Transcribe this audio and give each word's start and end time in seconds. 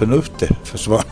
förnuftet 0.00 0.50
försvann. 0.64 1.04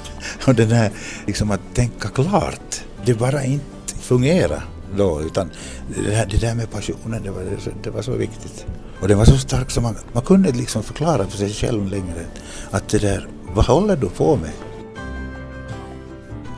Och 0.46 0.54
den 0.54 0.70
här 0.70 0.90
liksom 1.26 1.50
att 1.50 1.60
tänka 1.74 2.08
klart, 2.08 2.80
det 3.04 3.14
bara 3.14 3.44
inte 3.44 3.94
fungerar 4.00 4.62
då 4.96 5.22
utan 5.22 5.50
det, 5.94 6.10
där, 6.10 6.26
det 6.26 6.40
där 6.40 6.54
med 6.54 6.70
passionen 6.70 7.22
det 7.22 7.30
var, 7.30 7.44
det 7.82 7.90
var 7.90 8.02
så 8.02 8.12
viktigt. 8.12 8.66
Och 9.00 9.08
det 9.08 9.14
var 9.14 9.24
så 9.24 9.38
starkt 9.38 9.72
så 9.72 9.80
man, 9.80 9.96
man 10.12 10.22
kunde 10.22 10.52
liksom 10.52 10.82
förklara 10.82 11.26
för 11.26 11.38
sig 11.38 11.50
själv 11.50 11.88
längre 11.88 12.24
att 12.70 12.88
det 12.88 12.98
där, 12.98 13.28
vad 13.54 13.64
håller 13.64 13.96
du 13.96 14.08
på 14.08 14.36
med? 14.36 14.50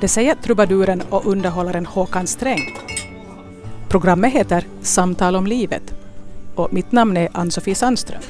Det 0.01 0.09
säger 0.09 0.35
trubaduren 0.35 1.03
och 1.11 1.27
underhållaren 1.27 1.87
Håkan 1.87 2.27
Sträng. 2.27 2.79
Programmet 3.89 4.33
heter 4.33 4.67
Samtal 4.83 5.37
om 5.37 5.47
livet 5.47 5.95
och 6.55 6.73
mitt 6.73 6.93
namn 6.93 7.17
är 7.17 7.29
Ann-Sofie 7.33 7.75
Sandström. 7.75 8.23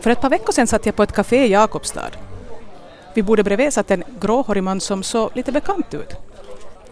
För 0.00 0.10
ett 0.10 0.20
par 0.20 0.30
veckor 0.30 0.52
sedan 0.52 0.66
satt 0.66 0.86
jag 0.86 0.96
på 0.96 1.02
ett 1.02 1.12
café 1.12 1.46
i 1.46 1.50
Jakobstad. 1.50 2.10
Vi 3.14 3.22
borde 3.22 3.44
bredvid 3.44 3.72
satt 3.72 3.90
en 3.90 4.04
gråhårig 4.20 4.62
man 4.62 4.80
som 4.80 5.02
såg 5.02 5.30
lite 5.34 5.52
bekant 5.52 5.94
ut. 5.94 6.14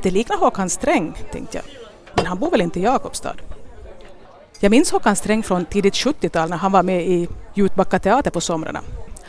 Det 0.03 0.11
liknar 0.11 0.37
Håkan 0.37 0.71
Sträng, 0.71 1.19
tänkte 1.33 1.57
jag. 1.59 1.65
Men 2.15 2.27
han 2.27 2.39
bor 2.39 2.51
väl 2.51 2.61
inte 2.61 2.81
i 2.81 2.83
Jakobstad? 2.83 3.35
Jag 4.61 4.71
minns 4.71 4.91
Håkan 4.93 5.17
Sträng 5.17 5.43
från 5.43 5.65
tidigt 5.65 5.95
70-tal 5.95 6.51
när 6.51 6.57
han 6.57 6.73
var 6.73 6.83
med 6.83 7.07
i 7.07 7.29
Jutbacka 7.55 7.99
teater 7.99 8.31
på 8.31 8.41
somrarna. 8.41 8.81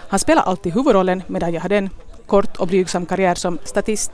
Han 0.10 0.20
spelade 0.20 0.48
alltid 0.48 0.74
huvudrollen 0.74 1.24
medan 1.28 1.54
jag 1.54 1.62
hade 1.62 1.78
en 1.78 1.90
kort 2.26 2.58
och 2.58 2.68
blygsam 2.68 3.06
karriär 3.06 3.36
som 3.36 3.60
statist. 3.64 4.12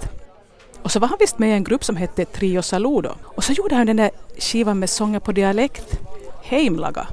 Och 0.81 0.91
så 0.91 0.99
var 0.99 1.07
han 1.07 1.17
visst 1.19 1.39
med 1.39 1.49
i 1.49 1.53
en 1.53 1.63
grupp 1.63 1.83
som 1.83 1.95
hette 1.95 2.25
Trio 2.25 2.61
Saludo. 2.61 3.09
Och 3.23 3.43
så 3.43 3.53
gjorde 3.53 3.75
han 3.75 3.87
den 3.87 3.97
där 3.97 4.11
skivan 4.37 4.79
med 4.79 4.89
sånger 4.89 5.19
på 5.19 5.31
dialekt, 5.31 5.99
Heimlaga. 6.41 7.07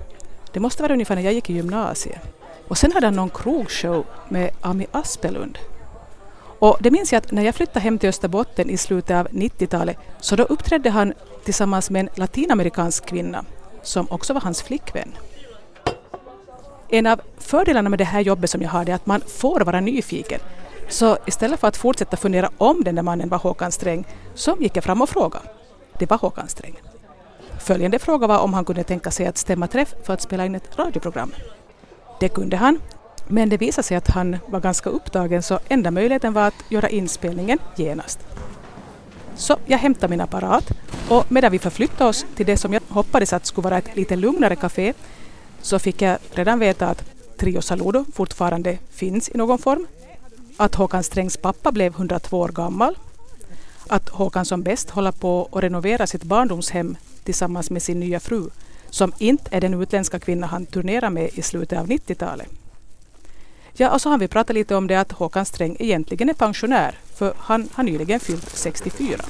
Det 0.53 0.61
måste 0.61 0.83
vara 0.83 0.93
ungefär 0.93 1.15
när 1.15 1.23
jag 1.23 1.33
gick 1.33 1.51
i 1.51 1.53
gymnasiet. 1.53 2.40
Och 2.71 2.79
sen 2.79 2.93
hade 2.93 3.07
han 3.07 3.17
någon 3.17 3.31
krogshow 3.31 4.05
med 4.29 4.51
Ami 4.61 4.87
Aspelund. 4.93 5.59
Och 6.59 6.79
det 6.81 6.91
minns 6.91 7.13
jag 7.13 7.19
att 7.19 7.33
när 7.33 7.43
jag 7.43 7.55
flyttade 7.55 7.81
hem 7.81 7.99
till 7.99 8.09
Österbotten 8.09 8.71
i 8.71 8.77
slutet 8.77 9.17
av 9.17 9.29
90-talet 9.29 9.97
så 10.21 10.37
då 10.37 10.43
uppträdde 10.43 10.91
han 10.91 11.13
tillsammans 11.45 11.91
med 11.91 12.01
en 12.01 12.09
latinamerikansk 12.15 13.07
kvinna 13.07 13.45
som 13.83 14.07
också 14.11 14.33
var 14.33 14.41
hans 14.41 14.63
flickvän. 14.63 15.13
En 16.89 17.07
av 17.07 17.21
fördelarna 17.39 17.89
med 17.89 17.99
det 17.99 18.05
här 18.05 18.21
jobbet 18.21 18.51
som 18.51 18.63
jag 18.63 18.69
har 18.71 18.89
är 18.89 18.95
att 18.95 19.07
man 19.07 19.21
får 19.21 19.61
vara 19.61 19.81
nyfiken. 19.81 20.41
Så 20.89 21.19
istället 21.27 21.61
för 21.61 21.69
att 21.69 21.77
fortsätta 21.77 22.17
fundera 22.17 22.51
om 22.59 22.85
den 22.85 22.95
där 22.95 23.03
mannen 23.03 23.29
var 23.29 23.39
Håkan 23.39 23.73
Sträng 23.73 24.07
så 24.35 24.57
gick 24.61 24.77
jag 24.77 24.85
fram 24.85 25.03
och 25.03 25.09
frågade. 25.09 25.45
Det 25.99 26.11
var 26.11 26.19
Håkan 26.19 26.49
Sträng. 26.49 26.81
Följande 27.59 27.99
fråga 27.99 28.27
var 28.27 28.39
om 28.39 28.55
han 28.55 28.65
kunde 28.65 28.85
tänka 28.85 29.11
sig 29.11 29.27
att 29.27 29.39
stämma 29.39 29.67
träff 29.67 29.95
för 30.03 30.15
att 30.15 30.23
spela 30.23 30.47
in 30.47 30.55
ett 30.55 30.79
radioprogram. 30.79 31.33
Det 32.21 32.29
kunde 32.29 32.57
han, 32.57 32.79
men 33.27 33.49
det 33.49 33.57
visade 33.57 33.83
sig 33.83 33.97
att 33.97 34.09
han 34.09 34.37
var 34.47 34.61
ganska 34.61 34.91
upptagen 34.91 35.43
så 35.43 35.59
enda 35.69 35.91
möjligheten 35.91 36.33
var 36.33 36.47
att 36.47 36.65
göra 36.69 36.89
inspelningen 36.89 37.59
genast. 37.77 38.19
Så 39.37 39.57
jag 39.67 39.79
hämtade 39.79 40.11
min 40.11 40.21
apparat 40.21 40.71
och 41.09 41.33
medan 41.33 41.53
vi 41.53 41.59
förflyttade 41.59 42.11
oss 42.11 42.27
till 42.35 42.47
det 42.47 42.57
som 42.57 42.73
jag 42.73 42.83
hoppades 42.89 43.33
att 43.33 43.47
skulle 43.47 43.65
vara 43.65 43.79
ett 43.79 43.97
lite 43.97 44.17
lugnare 44.17 44.57
café 44.57 44.93
så 45.63 45.79
fick 45.79 46.03
jag 46.03 46.19
redan 46.35 46.59
veta 46.59 46.87
att 46.87 47.05
Trio 47.39 47.63
Saludo 47.63 48.05
fortfarande 48.13 48.79
finns 48.91 49.29
i 49.29 49.39
någon 49.39 49.59
form, 49.59 49.87
att 50.57 50.75
Håkan 50.75 51.03
Strängs 51.03 51.37
pappa 51.37 51.73
blev 51.73 51.93
102 51.93 52.39
år 52.39 52.49
gammal, 52.49 52.99
att 53.89 54.09
Håkan 54.09 54.45
som 54.45 54.63
bäst 54.63 54.91
håller 54.91 55.13
på 55.13 55.49
att 55.53 55.63
renovera 55.63 56.07
sitt 56.07 56.23
barndomshem 56.23 56.97
tillsammans 57.25 57.71
med 57.71 57.83
sin 57.83 58.01
nya 58.01 58.21
fru, 58.21 58.51
som 58.91 59.13
inte 59.19 59.49
är 59.51 59.61
den 59.61 59.83
utländska 59.83 60.19
kvinna 60.19 60.47
han 60.47 60.67
turnerar 60.67 61.11
med 61.11 61.31
i 61.35 61.43
slutet 61.43 61.79
av 61.79 61.87
90-talet. 61.87 62.49
Ja, 63.73 63.91
och 63.91 64.01
så 64.01 64.11
har 64.11 64.19
vi 64.19 64.29
pratat 64.29 64.55
lite 64.55 64.75
om 64.75 64.87
det 64.87 64.97
att 64.97 65.13
Håkan 65.13 65.45
Sträng 65.45 65.77
egentligen 65.79 66.29
är 66.29 66.35
pensionär, 66.35 66.99
för 67.15 67.35
han 67.37 67.69
har 67.73 67.85
nyligen 67.85 68.21
fyllt 68.21 68.51
64. 68.57 69.21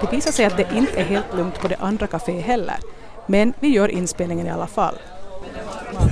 Det 0.00 0.12
visar 0.12 0.32
sig 0.32 0.44
att 0.44 0.56
det 0.56 0.68
inte 0.74 1.00
är 1.00 1.04
helt 1.04 1.34
lugnt 1.36 1.60
på 1.60 1.68
det 1.68 1.76
andra 1.76 2.06
kaféet 2.06 2.42
heller, 2.42 2.78
men 3.26 3.52
vi 3.60 3.68
gör 3.68 3.88
inspelningen 3.88 4.46
i 4.46 4.50
alla 4.50 4.66
fall. 4.66 4.94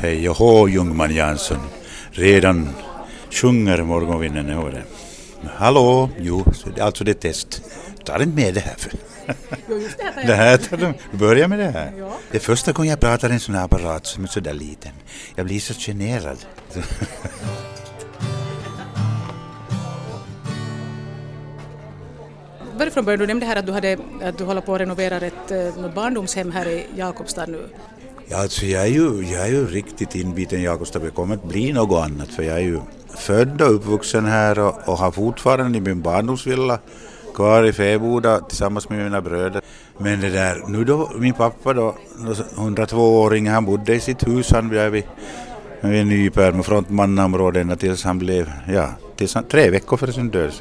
Hej 0.02 0.28
och 0.28 0.36
hå 0.36 0.68
Ljungman 0.68 1.14
Jansson. 1.14 1.58
Redan 2.10 2.68
sjunger 3.30 3.82
morgonvinden 3.82 4.48
i 4.48 4.70
det. 4.70 4.82
Hallå, 5.56 6.10
jo, 6.18 6.44
alltså 6.80 7.04
det 7.04 7.10
är 7.10 7.14
test. 7.14 7.62
Tar 8.04 8.22
inte 8.22 8.36
med 8.36 8.54
det 8.54 8.60
här. 8.60 8.74
För. 8.78 8.92
Jo, 9.68 9.78
just 9.78 9.98
det 9.98 10.04
här 10.04 10.26
Det 10.26 10.34
här 10.34 10.56
tar 10.56 10.76
de, 10.76 10.94
börja 11.18 11.48
med 11.48 11.58
det 11.58 11.70
här. 11.70 11.92
Ja. 11.98 12.12
Det 12.30 12.36
är 12.36 12.40
första 12.40 12.72
gången 12.72 12.90
jag 12.90 13.00
pratar 13.00 13.30
i 13.30 13.32
en 13.32 13.40
sån 13.40 13.54
här 13.54 13.64
apparat 13.64 14.06
som 14.06 14.24
är 14.24 14.28
så 14.28 14.40
där 14.40 14.54
liten. 14.54 14.92
Jag 15.34 15.46
blir 15.46 15.60
så 15.60 15.74
generad. 15.74 16.38
Varifrån 22.78 23.04
började 23.04 23.22
du 23.22 23.26
nämnde 23.26 23.46
här 23.46 23.56
att 23.56 23.66
du, 23.66 23.72
hade, 23.72 23.98
att 24.22 24.38
du 24.38 24.44
håller 24.44 24.60
på 24.60 24.74
att 24.74 24.80
renovera 24.80 25.16
ett 25.16 25.50
eh, 25.50 25.82
något 25.82 25.94
barndomshem 25.94 26.52
här 26.52 26.68
i 26.68 26.86
Jakobstad 26.96 27.46
nu. 27.46 27.62
Ja, 28.28 28.36
alltså 28.36 28.66
jag 28.66 28.82
är 28.82 28.86
ju, 28.86 29.22
jag 29.22 29.42
är 29.42 29.48
ju 29.48 29.66
riktigt 29.66 30.14
inbiten 30.14 30.60
i 30.60 30.64
Jakobstad. 30.64 30.98
Det 30.98 31.10
kommer 31.10 31.34
att 31.34 31.44
bli 31.44 31.72
något 31.72 32.04
annat 32.04 32.28
för 32.28 32.42
jag 32.42 32.56
är 32.56 32.62
ju 32.62 32.80
född 33.16 33.62
och 33.62 33.74
uppvuxen 33.74 34.26
här 34.26 34.58
och, 34.58 34.88
och 34.88 34.98
har 34.98 35.10
fortfarande 35.10 35.80
min 35.80 36.02
barndomsvilla 36.02 36.78
kvar 37.38 37.64
i 37.64 37.72
Fäboda 37.72 38.40
tillsammans 38.40 38.88
med 38.88 38.98
mina 38.98 39.20
bröder. 39.20 39.62
Men 39.98 40.20
det 40.20 40.30
där, 40.30 40.62
nu 40.68 40.84
då, 40.84 41.10
min 41.18 41.34
pappa 41.34 41.72
då, 41.72 41.94
102-åring, 42.56 43.48
han 43.48 43.64
bodde 43.64 43.94
i 43.94 44.00
sitt 44.00 44.26
hus, 44.26 44.52
han 44.52 44.68
blev 44.68 44.92
vid, 44.92 45.04
vid 45.80 46.06
Nyperm 46.06 46.60
och 46.60 46.66
frontmannaområdet 46.66 47.60
ända 47.60 47.76
tills 47.76 48.04
han 48.04 48.18
blev, 48.18 48.52
ja, 48.68 48.90
tills 49.16 49.34
han, 49.34 49.44
tre 49.44 49.70
veckor 49.70 49.96
före 49.96 50.12
sin 50.12 50.30
död. 50.30 50.52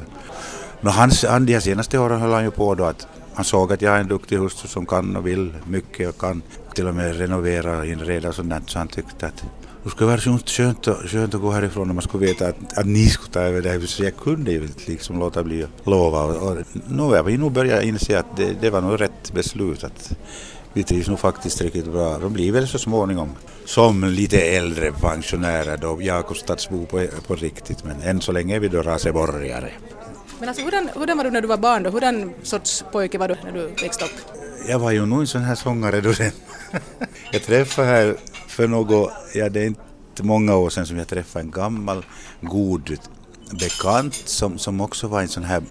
Men 0.82 0.94
hans, 0.94 1.26
han, 1.26 1.46
de 1.46 1.54
här 1.54 1.60
senaste 1.60 2.00
åren 2.00 2.22
höll 2.22 2.34
han 2.34 2.44
ju 2.44 2.52
på 2.52 2.76
då 2.76 2.84
att 2.84 3.08
han 3.34 3.46
såg 3.46 3.74
att 3.74 3.82
jag 3.82 3.96
är 3.96 4.00
en 4.00 4.08
duktig 4.08 4.38
hustru 4.38 4.68
som 4.68 4.86
kan 4.86 5.16
och 5.16 5.28
vill 5.28 5.54
mycket 5.68 6.10
och 6.10 6.18
kan 6.18 6.42
till 6.76 6.88
och 6.88 6.96
med 6.96 7.18
renovera 7.18 7.78
och 7.78 7.86
inreda 7.86 8.30
och 8.30 8.36
sånt 8.36 8.50
där, 8.50 8.62
så 8.66 8.80
han 8.80 8.88
tyckte 8.88 9.28
att 9.28 9.44
det 9.88 9.92
skulle 9.92 10.08
vara 10.08 10.20
så 10.20 10.40
skönt, 10.46 10.88
skönt 11.06 11.36
att 11.36 11.42
gå 11.42 11.52
härifrån 11.52 11.90
om 11.90 11.96
man 11.96 12.04
skulle 12.04 12.26
veta 12.26 12.48
att, 12.48 12.78
att 12.78 12.86
ni 12.86 13.10
skulle 13.10 13.34
ta 13.34 13.40
över 13.40 13.62
det 13.62 13.70
här 13.70 13.80
huset. 13.80 13.90
Så 13.90 14.04
jag 14.04 14.18
kunde 14.18 14.52
ju 14.52 14.62
inte 14.62 14.92
liksom 14.92 15.20
låta 15.20 15.44
bli 15.44 15.64
att 15.64 15.70
lova. 15.88 16.24
Och, 16.24 16.52
och, 16.52 16.58
nu 16.88 17.38
nog 17.38 17.52
börjat 17.52 17.84
inse 17.84 18.20
att 18.20 18.38
det, 18.38 18.62
det 18.62 18.70
var 18.70 18.82
nog 18.82 19.02
rätt 19.02 19.34
beslut. 19.34 19.84
Att 19.84 20.18
vi 20.74 20.84
trivs 20.84 21.08
nog 21.08 21.20
faktiskt 21.20 21.62
riktigt 21.62 21.92
bra. 21.92 22.18
De 22.18 22.34
blir 22.34 22.52
väl 22.52 22.68
så 22.68 22.80
småningom 22.80 23.30
som 23.66 24.04
lite 24.04 24.42
äldre 24.42 24.92
pensionärer 24.92 25.78
då 25.78 26.02
Jakobstadsbo 26.02 26.86
på, 26.86 27.08
på 27.28 27.36
riktigt. 27.36 27.84
Men 27.84 28.02
än 28.02 28.22
så 28.22 28.32
länge 28.32 28.56
är 28.56 28.60
vi 28.60 28.68
då 28.68 28.82
raseborgare. 28.82 29.70
Men 30.40 30.50
alltså 30.50 30.64
hurdan, 30.64 30.90
hurdan 30.96 31.18
var 31.18 31.24
du 31.24 31.32
när 31.32 31.42
du 31.42 31.48
var 31.48 31.58
barn 31.58 31.84
då? 31.84 31.90
Hurdan 31.90 32.34
sorts 32.44 32.84
pojke 32.92 33.18
var 33.18 33.28
du 33.28 33.36
när 33.44 33.52
du 33.52 33.68
växte 33.68 34.06
upp? 34.06 34.12
Jag 34.68 34.80
var 34.80 34.92
ju 34.92 35.06
nog 35.06 35.20
en 35.20 35.28
sån 35.28 35.42
här 35.42 35.56
sångare 35.56 36.02
då 36.02 36.12
den. 36.12 36.32
Jag 37.32 37.44
träffade 37.44 37.88
här 37.88 38.16
för 38.58 38.68
något, 38.68 39.12
ja 39.34 39.50
det 39.50 39.60
är 39.60 39.66
inte 39.66 40.24
många 40.24 40.56
år 40.56 40.70
sedan 40.70 40.86
som 40.86 40.98
jag 40.98 41.08
träffade 41.08 41.46
en 41.46 41.52
gammal 41.52 42.06
god 42.42 42.98
bekant 43.52 44.14
som, 44.14 44.58
som 44.58 44.82
också 44.82 45.08
var 45.08 45.22
en 45.22 45.28
sån 45.28 45.44
här, 45.44 45.62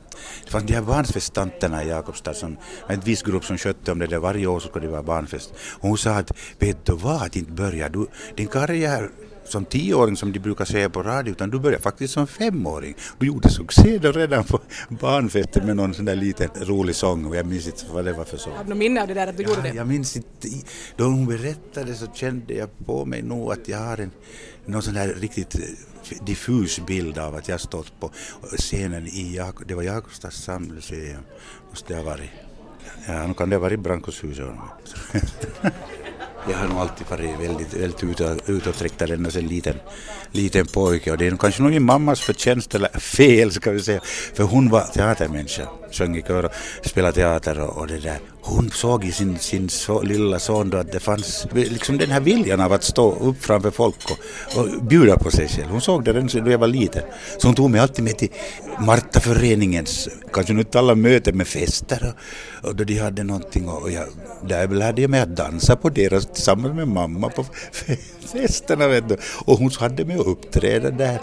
det 0.45 0.51
fanns 0.51 0.65
de 0.65 0.75
här 0.75 0.83
barnfesttanterna 0.83 1.85
i 1.85 1.89
Jakobstad 1.89 2.35
som, 2.35 2.57
en 2.89 3.01
viss 3.01 3.23
grupp 3.23 3.45
som 3.45 3.59
skötte 3.59 3.93
om 3.93 3.99
det 3.99 4.07
där. 4.07 4.19
Varje 4.19 4.47
år 4.47 4.61
så 4.61 4.69
skulle 4.69 4.87
det 4.87 4.93
vara 4.93 5.03
barnfest. 5.03 5.53
Och 5.81 5.89
hon 5.89 5.99
sa 5.99 6.11
att, 6.11 6.33
vet 6.59 6.87
du 6.87 6.93
vad, 6.93 7.23
att 7.23 7.37
inte 7.37 7.53
börja. 7.53 7.89
Du, 7.89 8.07
din 8.37 8.49
karriär 8.49 9.11
som 9.49 9.65
tioåring 9.65 10.17
som 10.17 10.33
de 10.33 10.39
brukar 10.39 10.65
säga 10.65 10.91
på 10.91 11.03
radio, 11.03 11.33
utan 11.33 11.51
du 11.51 11.59
började 11.59 11.83
faktiskt 11.83 12.15
som 12.15 12.27
femåring. 12.27 12.95
Du 13.19 13.27
gjorde 13.27 13.51
succé 13.51 13.99
då 13.99 14.13
redan 14.13 14.45
på 14.45 14.61
barnfesten 14.89 15.67
med 15.67 15.77
någon 15.77 15.95
sån 15.95 16.05
där 16.05 16.17
liten 16.17 16.49
rolig 16.61 16.95
sång 16.97 17.25
och 17.25 17.37
jag 17.37 17.47
minns 17.47 17.67
inte 17.67 17.85
vad 17.93 18.05
det 18.05 18.13
var 18.13 18.25
för 18.25 18.37
sång. 18.37 18.53
Har 18.57 18.65
du 18.65 18.75
minne 18.75 19.03
av 19.03 19.09
det 19.09 19.15
där 19.15 19.27
att 19.27 19.37
du 19.37 19.43
gjorde 19.43 19.63
det? 19.63 19.69
Jag 19.75 19.87
minns 19.87 20.17
inte, 20.17 20.49
då 20.97 21.05
hon 21.05 21.27
berättade 21.27 21.95
så 21.95 22.07
kände 22.15 22.55
jag 22.55 22.69
på 22.87 23.05
mig 23.05 23.23
nog 23.23 23.53
att 23.53 23.69
jag 23.69 23.79
har 23.79 23.99
en 24.01 24.11
någon 24.67 24.83
sån 24.83 24.97
här 24.97 25.09
riktigt 25.09 25.55
eh, 25.55 26.25
diffus 26.25 26.81
bild 26.87 27.19
av 27.19 27.35
att 27.35 27.49
jag 27.49 27.61
stått 27.61 28.01
på 28.01 28.11
scenen 28.59 29.07
i, 29.07 29.37
Jak- 29.39 29.65
det 29.67 29.75
var 29.75 29.83
Jakobstads 29.83 30.37
sammuseum, 30.45 31.23
måste 31.71 31.93
det 31.95 31.99
ha 32.01 32.05
varit. 32.11 32.31
Ja, 33.09 33.27
nu 33.27 33.35
kan 33.35 33.51
det 33.51 33.57
ha 33.57 33.61
varit 33.61 33.81
Brankoshuset. 33.81 34.47
Jag 36.51 36.57
har 36.59 36.69
nog 36.69 36.79
alltid 36.79 37.07
varit 37.11 37.41
väldigt, 37.41 37.75
väldigt 37.75 38.49
utåtriktad 38.49 39.15
ända 39.15 39.31
sedan 39.31 39.47
liten, 39.47 39.75
liten 40.33 40.67
pojke. 40.67 41.11
Och 41.11 41.19
det 41.19 41.27
är 41.27 41.31
nog 41.31 41.41
kanske 41.41 41.63
nog 41.63 41.71
min 41.71 41.83
mammas 41.83 42.21
förtjänst 42.21 42.75
eller 42.75 42.89
fel 42.99 43.53
ska 43.53 43.71
vi 43.71 43.83
säga, 43.83 44.01
för 44.35 44.45
hon 44.45 44.71
var 44.71 44.81
teatermänniska 44.81 45.69
sjöng 45.97 46.17
i 46.17 46.23
kör 46.23 46.45
och 46.45 46.53
spelade 46.85 47.15
teater 47.15 47.61
och, 47.61 47.79
och 47.79 47.87
det 47.87 47.99
där. 47.99 48.19
Hon 48.41 48.71
såg 48.71 49.05
i 49.05 49.13
sin, 49.13 49.39
sin 49.39 49.69
so, 49.69 50.03
lilla 50.03 50.39
son 50.39 50.71
då 50.71 50.79
att 50.79 50.93
det 50.93 51.01
fanns 51.01 51.47
liksom 51.53 51.99
den 51.99 52.11
här 52.11 52.21
viljan 52.21 52.61
av 52.61 52.73
att 52.73 52.85
stå 52.85 53.15
upp 53.15 53.45
framför 53.45 53.71
folk 53.71 53.97
och, 54.11 54.19
och 54.59 54.83
bjuda 54.83 55.17
på 55.17 55.31
sig 55.31 55.49
själv. 55.49 55.69
Hon 55.69 55.81
såg 55.81 56.05
det 56.05 56.13
redan 56.13 56.45
då 56.45 56.51
jag 56.51 56.59
var 56.59 56.69
liten. 56.69 57.03
Så 57.39 57.49
hon 57.49 57.55
tog 57.55 57.71
mig 57.71 57.81
alltid 57.81 58.05
med 58.05 58.19
till 58.19 58.29
Martaföreningens, 58.79 60.09
kanske 60.33 60.53
nu 60.53 60.61
inte 60.61 60.79
alla 60.79 60.95
möten 60.95 61.37
med 61.37 61.47
fester 61.47 62.15
och, 62.63 62.69
och 62.69 62.77
då 62.77 62.85
de 62.85 62.99
hade 62.99 63.25
någonting 63.25 63.69
och, 63.69 63.83
och 63.83 63.91
jag, 63.91 64.05
där 64.43 64.69
lärde 64.69 65.01
jag 65.03 65.11
mig 65.11 65.21
att 65.21 65.37
dansa 65.37 65.77
på 65.77 65.89
deras 65.89 66.27
tillsammans 66.27 66.75
med 66.75 66.89
mamma 66.89 67.29
på 67.29 67.45
festerna 68.33 68.89
vet 68.89 69.09
du. 69.09 69.17
Och 69.45 69.59
hon 69.59 69.71
hade 69.79 70.05
mig 70.05 70.17
att 70.17 70.27
uppträda 70.27 70.91
där. 70.91 71.21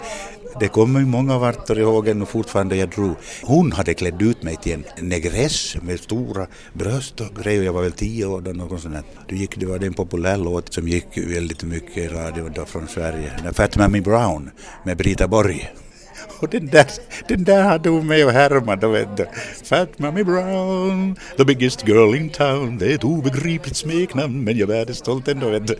Det 0.60 0.68
kommer 0.68 1.00
många 1.00 1.38
vartor 1.38 1.78
ihåg 1.78 2.08
ännu 2.08 2.26
fortfarande 2.26 2.76
jag 2.76 2.88
drog. 2.88 3.14
Hon 3.42 3.72
hade 3.72 3.94
klätt 3.94 4.22
ut 4.22 4.42
mig 4.42 4.56
till 4.56 4.72
en 4.72 5.08
negress 5.08 5.76
med 5.82 6.00
stora 6.00 6.46
bröst 6.72 7.20
och 7.20 7.42
grejer. 7.42 7.62
Jag 7.62 7.72
var 7.72 7.82
väl 7.82 7.92
tio 7.92 8.26
år 8.26 8.40
då 8.40 8.50
något 8.50 8.80
sånt 8.80 8.94
där. 8.94 9.02
Då 9.28 9.34
gick, 9.34 9.60
det 9.60 9.66
var 9.66 9.84
en 9.84 9.94
populär 9.94 10.36
låt 10.36 10.74
som 10.74 10.88
gick 10.88 11.18
väldigt 11.18 11.62
mycket 11.62 11.96
i 11.96 12.08
radio 12.08 12.48
då 12.54 12.64
från 12.64 12.88
Sverige. 12.88 13.32
Fat 13.52 13.76
Mammy 13.76 14.00
Brown 14.00 14.50
med 14.84 14.96
Brita 14.96 15.28
Borg. 15.28 15.72
Och 16.40 16.48
den 16.48 16.66
där, 16.66 16.86
den 17.28 17.44
där 17.44 17.62
hade 17.62 17.88
hon 17.88 18.06
med 18.06 18.26
och 18.26 18.32
härmade, 18.32 18.88
vet 18.88 19.16
du. 19.16 19.26
Fat 19.64 19.98
Mammy 19.98 20.24
Brown, 20.24 21.16
the 21.36 21.44
biggest 21.44 21.88
girl 21.88 22.14
in 22.14 22.30
town. 22.30 22.78
Det 22.78 22.90
är 22.90 22.94
ett 22.94 23.04
obegripligt 23.04 23.76
smeknamn 23.76 24.44
men 24.44 24.58
jag 24.58 24.70
är 24.70 24.92
stolt 24.92 25.28
ändå, 25.28 25.50
vet 25.50 25.66
du. 25.66 25.76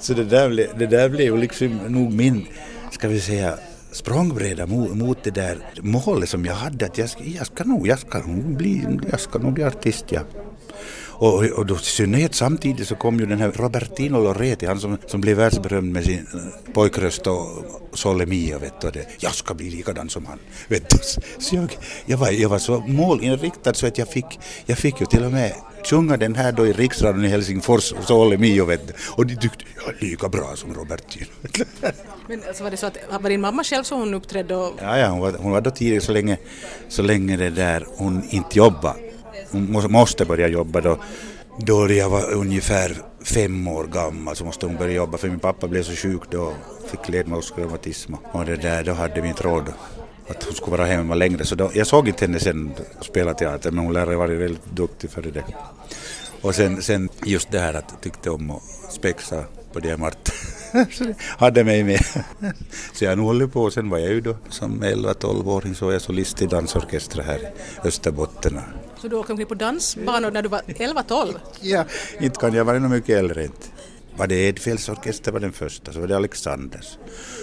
Så 0.00 0.14
det 0.14 0.24
där, 0.24 0.48
det 0.78 0.86
där 0.86 1.08
blev 1.08 1.38
liksom 1.38 1.76
nog 1.88 2.12
min, 2.12 2.46
ska 2.90 3.08
vi 3.08 3.20
säga, 3.20 3.58
språngbräda 3.90 4.66
mot, 4.66 4.94
mot 4.94 5.24
det 5.24 5.30
där 5.30 5.58
målet 5.80 6.28
som 6.28 6.44
jag 6.44 6.54
hade 6.54 6.86
att 6.86 6.98
jag, 6.98 7.08
jag 7.18 7.46
ska 7.46 7.64
nog, 7.64 7.86
jag 7.86 7.98
ska 7.98 8.18
nog 8.18 8.56
bli, 8.56 8.86
jag 9.10 9.20
ska 9.20 9.38
nog 9.38 9.52
bli 9.52 9.64
artist, 9.64 10.04
ja. 10.08 10.20
Och, 11.18 11.44
och 11.44 11.66
då 11.66 11.74
i 11.74 11.78
synnerhet 11.78 12.34
samtidigt 12.34 12.88
så 12.88 12.94
kom 12.94 13.20
ju 13.20 13.26
den 13.26 13.38
här 13.38 13.52
Robertino 13.52 14.18
Loretti, 14.18 14.66
han 14.66 14.80
som, 14.80 14.98
som 15.06 15.20
blev 15.20 15.36
världsberömd 15.36 15.92
med 15.92 16.04
sin 16.04 16.26
eh, 16.34 16.72
pojkröst 16.72 17.26
och 17.26 17.48
Sole 17.92 18.26
Mio, 18.26 18.58
vet 18.58 18.80
du, 18.80 18.90
det, 18.90 19.06
jag 19.18 19.34
ska 19.34 19.54
bli 19.54 19.70
likadan 19.70 20.08
som 20.08 20.26
han. 20.26 20.38
Vet 20.68 20.90
du. 20.90 20.98
Så 21.38 21.56
jag, 21.56 21.76
jag, 22.06 22.18
var, 22.18 22.30
jag 22.30 22.48
var 22.48 22.58
så 22.58 22.80
målinriktad 22.80 23.74
så 23.74 23.86
att 23.86 23.98
jag 23.98 24.08
fick, 24.08 24.40
jag 24.66 24.78
fick 24.78 25.00
ju 25.00 25.06
till 25.06 25.24
och 25.24 25.32
med 25.32 25.52
sjunga 25.84 26.16
den 26.16 26.34
här 26.34 26.52
då 26.52 26.66
i 26.66 26.72
riksradion 26.72 27.24
i 27.24 27.28
Helsingfors, 27.28 27.94
Sole 28.04 28.36
Mio, 28.36 28.64
vet 28.64 28.88
du. 28.88 28.94
Och 29.10 29.26
de 29.26 29.36
tyckte 29.36 29.64
jag 29.76 29.94
är 29.94 30.00
lika 30.00 30.28
bra 30.28 30.56
som 30.56 30.74
Robertino. 30.74 31.26
Men 32.28 32.42
alltså 32.48 32.62
var 32.62 32.70
det 32.70 32.76
så 32.76 32.86
att, 32.86 32.98
var 33.22 33.30
din 33.30 33.40
mamma 33.40 33.64
själv 33.64 33.84
som 33.84 34.00
hon 34.00 34.14
uppträdde? 34.14 34.56
Och... 34.56 34.72
Ja, 34.82 34.98
ja 34.98 35.08
hon, 35.08 35.20
var, 35.20 35.32
hon 35.32 35.52
var 35.52 35.60
då 35.60 35.70
tidigare 35.70 36.00
så 36.00 36.12
länge, 36.12 36.36
så 36.88 37.02
länge 37.02 37.36
det 37.36 37.50
där 37.50 37.86
hon 37.96 38.22
inte 38.30 38.58
jobbade 38.58 39.05
måste 39.88 40.24
börja 40.24 40.48
jobba 40.48 40.80
då, 40.80 40.98
då 41.58 41.92
jag 41.92 42.10
var 42.10 42.32
ungefär 42.32 42.96
fem 43.24 43.68
år 43.68 43.84
gammal 43.84 44.36
så 44.36 44.44
måste 44.44 44.66
hon 44.66 44.76
börja 44.76 44.94
jobba 44.94 45.18
för 45.18 45.28
min 45.28 45.38
pappa 45.38 45.68
blev 45.68 45.82
så 45.82 45.92
sjuk 45.92 46.22
då, 46.30 46.52
fick 46.90 47.08
ledmagsreumatism 47.08 48.14
och 48.32 48.44
det 48.44 48.56
där, 48.56 48.84
då 48.84 48.92
hade 48.92 49.20
vi 49.20 49.28
inte 49.28 49.42
råd 49.42 49.72
att 50.28 50.42
hon 50.42 50.54
skulle 50.54 50.76
vara 50.76 50.86
hemma 50.86 51.14
längre. 51.14 51.44
Så 51.44 51.54
då, 51.54 51.70
jag 51.74 51.86
såg 51.86 52.08
inte 52.08 52.24
henne 52.24 52.40
sen 52.40 52.72
spela 53.00 53.34
teater 53.34 53.70
men 53.70 53.84
hon 53.84 53.92
lärde 53.92 54.16
varit 54.16 54.40
väldigt 54.40 54.66
duktig 54.74 55.10
för 55.10 55.22
det. 55.22 55.44
Och 56.40 56.54
sen, 56.54 56.82
sen 56.82 57.08
just 57.24 57.50
det 57.50 57.58
här 57.58 57.74
att 57.74 57.84
jag 57.90 58.00
tyckte 58.00 58.30
om 58.30 58.50
att 58.50 58.62
spexa 58.90 59.44
på 59.72 59.80
diamant. 59.80 60.32
hade 61.38 61.64
mig 61.64 61.84
med. 61.84 62.00
Så 62.92 63.04
jag 63.04 63.10
har 63.10 63.16
nog 63.16 63.26
hållit 63.26 63.52
på. 63.52 63.70
Sen 63.70 63.90
var 63.90 63.98
jag 63.98 64.10
ju 64.10 64.20
då 64.20 64.36
som 64.48 64.82
11-12-åring 64.82 65.74
så 65.74 65.86
var 65.86 65.92
jag 65.92 66.02
solist 66.02 66.42
i 66.42 66.46
dansorkestrar 66.46 67.24
här 67.24 67.38
i 67.38 67.88
Österbotten 67.88 68.60
så 69.00 69.08
du 69.08 69.16
åkte 69.16 69.32
omkring 69.32 69.48
på 69.48 69.54
dansbanor 69.54 70.30
när 70.30 70.42
du 70.42 70.48
var 70.48 70.60
11-12? 70.60 71.34
ja, 71.60 71.84
inte 72.20 72.40
kan 72.40 72.54
jag 72.54 72.64
vara 72.64 72.78
nog 72.78 72.90
mycket 72.90 73.18
äldre 73.18 73.44
inte. 73.44 73.66
Var 74.16 74.26
det 74.26 74.34
Edfeldts 74.34 74.88
orkester 74.88 75.32
var 75.32 75.40
den 75.40 75.52
första, 75.52 75.92
så 75.92 76.00
var 76.00 76.06
det 76.06 76.16
Alexanders. 76.16 76.98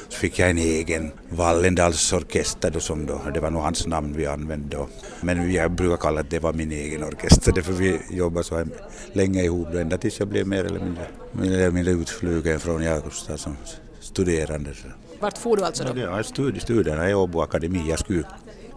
Så 0.10 0.18
fick 0.18 0.40
jag 0.40 0.50
en 0.50 0.58
egen 0.58 1.12
Wallendalsorkester 1.30 2.72
då 2.72 2.80
som 2.80 3.06
då, 3.06 3.22
det 3.34 3.40
var 3.40 3.52
nog 3.52 3.62
hans 3.62 3.88
namn 3.88 4.14
vi 4.18 4.26
använde 4.26 4.78
då. 4.78 4.88
Men 5.22 5.54
jag 5.54 5.72
brukar 5.72 5.98
kalla 5.98 6.22
att 6.22 6.30
det 6.30 6.40
var 6.40 6.54
min 6.54 6.72
egen 6.72 7.04
orkester, 7.04 7.52
därför 7.52 7.74
vi 7.74 8.00
jobbade 8.10 8.44
så 8.44 8.66
länge 9.14 9.44
ihop 9.44 9.68
då, 9.72 9.78
ända 9.78 9.98
tills 9.98 10.20
jag 10.20 10.28
blev 10.28 10.48
mer 10.48 10.66
eller 10.66 10.80
mindre, 10.80 11.08
mer 11.32 11.52
eller 11.52 11.72
mindre 11.72 11.94
utflugen 11.94 12.60
från 12.60 12.84
Jakobstad 12.84 13.38
som 13.38 13.58
studerande. 14.00 14.72
Vart 15.20 15.38
for 15.38 15.58
du 15.58 15.64
alltså 15.64 15.84
då? 15.84 16.00
Ja, 16.00 16.24
studi 16.24 16.60
studierna 16.60 17.10
i 17.10 17.14
Åbo 17.14 17.42
akademi. 17.42 17.86
Jag 17.90 18.00
skulle 18.00 18.24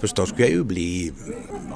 Förstås 0.01 0.29
skulle 0.29 0.47
jag 0.47 0.57
ju 0.57 0.65
bli 0.65 1.13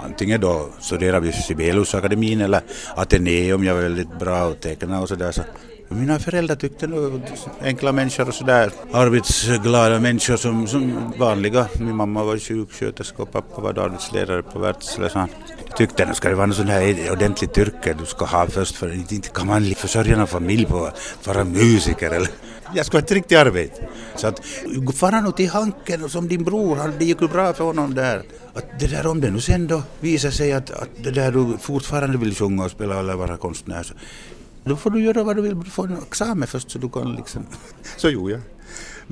antingen 0.05 0.41
då 0.41 0.69
studera 0.81 1.21
vid 1.21 1.35
Sibeliusakademin 1.35 2.41
eller 2.41 2.61
Ateneum, 2.97 3.65
jag 3.65 3.75
var 3.75 3.83
väldigt 3.83 4.19
bra 4.19 4.37
att 4.37 4.61
teckna 4.61 5.01
och 5.01 5.09
sådär. 5.09 5.33
Så 5.33 5.43
mina 5.89 6.19
föräldrar 6.19 6.57
tyckte 6.57 6.87
nog 6.87 7.21
enkla 7.63 7.93
människor 7.93 8.29
och 8.29 8.35
sådär 8.35 8.73
arbetsglada 8.93 10.01
människor 10.01 10.37
som, 10.37 10.67
som 10.67 11.13
vanliga. 11.19 11.67
Min 11.81 11.97
mamma 11.97 12.25
var 12.25 12.39
sjuksköterska 12.39 13.23
och 13.23 13.33
pappa 13.33 13.61
var 13.61 13.79
arbetsledare 13.79 14.43
på 14.43 14.59
Wärtsilä. 14.59 15.29
Tyckte 15.77 16.07
att 16.07 16.17
ska 16.17 16.29
det 16.29 16.35
vara 16.35 16.47
något 16.47 16.57
sånt 16.57 16.69
här 16.69 17.13
ordentligt 17.13 17.59
yrke 17.59 17.95
du 17.99 18.07
ska 18.07 18.25
ha 18.25 18.47
först 18.47 18.77
för 18.77 19.13
inte 19.13 19.29
kan 19.29 19.47
man 19.47 19.75
försörja 19.75 20.17
en 20.17 20.27
familj 20.27 20.67
på 20.67 20.85
att 20.85 21.27
vara 21.27 21.45
musiker 21.45 22.11
eller 22.11 22.29
jag 22.75 22.87
skulle 22.87 23.01
ha 23.01 23.05
ett 23.05 23.13
riktigt 23.13 23.39
arbete. 23.39 23.89
Så 24.17 24.27
att 24.27 24.41
fara 24.95 25.21
nog 25.21 25.37
till 25.37 25.51
Hanken 25.51 26.09
som 26.09 26.29
din 26.29 26.45
bror, 26.45 26.93
det 26.99 27.05
gick 27.05 27.23
ju 27.23 27.29
bra 27.29 27.53
för 27.53 27.65
honom 27.65 27.95
där. 27.95 28.23
Att 28.55 28.81
det 28.81 28.87
där 28.87 29.07
om 29.07 29.21
det 29.21 29.31
nu 29.31 29.41
sen 29.41 29.67
då 29.67 29.83
visar 30.01 30.31
sig 30.31 30.53
att, 30.53 30.71
att 30.71 30.89
det 31.05 31.11
där 31.11 31.33
du 31.33 31.59
fortfarande 31.59 32.19
vill 32.19 32.35
sjunga 32.35 32.65
och 32.65 32.71
spela 32.71 32.99
eller 32.99 33.15
vara 33.15 33.37
konstnär 33.37 33.83
så 33.83 33.95
då 34.65 34.77
får 34.77 34.91
du 34.91 35.05
göra 35.05 35.23
vad 35.23 35.37
du 35.37 35.43
vill, 35.43 35.61
du 35.61 35.71
får 35.71 35.87
en 35.87 36.03
examen 36.09 36.49
först 36.49 36.71
så 36.71 36.79
du 36.79 36.89
kan 36.89 37.15
liksom... 37.15 37.47
Så 37.97 38.09
gjorde 38.11 38.33
jag. 38.33 38.41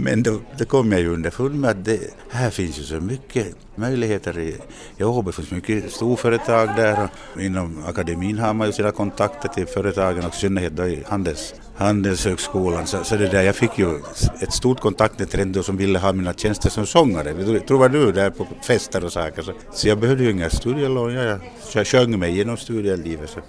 Men 0.00 0.22
då, 0.22 0.40
då 0.58 0.64
kom 0.64 0.92
jag 0.92 1.00
ju 1.00 1.08
underfund 1.08 1.60
med 1.60 1.70
att 1.70 1.84
det, 1.84 2.00
här 2.30 2.50
finns 2.50 2.78
ju 2.78 2.82
så 2.82 2.94
mycket 2.94 3.46
möjligheter. 3.74 4.38
I, 4.38 4.56
I 4.96 5.04
Åbo 5.04 5.32
finns 5.32 5.50
mycket 5.50 5.92
storföretag 5.92 6.68
där 6.76 7.08
och 7.34 7.42
inom 7.42 7.84
akademin 7.86 8.38
har 8.38 8.54
man 8.54 8.66
ju 8.66 8.72
sina 8.72 8.90
kontakter 8.90 9.48
till 9.48 9.66
företagen 9.66 10.24
och 10.24 10.34
i 10.34 10.36
synnerhet 10.36 10.76
då 10.76 10.86
i 10.86 11.02
handels, 11.06 11.54
Handelshögskolan. 11.76 12.86
Så, 12.86 13.04
så 13.04 13.16
det 13.16 13.28
där, 13.28 13.42
jag 13.42 13.56
fick 13.56 13.78
ju 13.78 13.98
ett 14.40 14.52
stort 14.52 14.80
kontaktnät 14.80 15.34
ändå 15.34 15.62
som 15.62 15.76
ville 15.76 15.98
ha 15.98 16.12
mina 16.12 16.32
tjänster 16.32 16.70
som 16.70 16.86
sångare. 16.86 17.60
Tror 17.60 17.78
var 17.78 17.88
du 17.88 18.12
där 18.12 18.30
på 18.30 18.46
fester 18.62 19.04
och 19.04 19.12
saker. 19.12 19.42
Så, 19.42 19.52
så 19.72 19.88
jag 19.88 19.98
behövde 19.98 20.24
ju 20.24 20.30
inga 20.30 20.50
studielån. 20.50 21.14
Jag, 21.14 21.38
jag 21.74 21.86
sjöng 21.86 22.18
mig 22.18 22.36
genom 22.36 22.56
studielivet. 22.56 23.30
Så. 23.30 23.40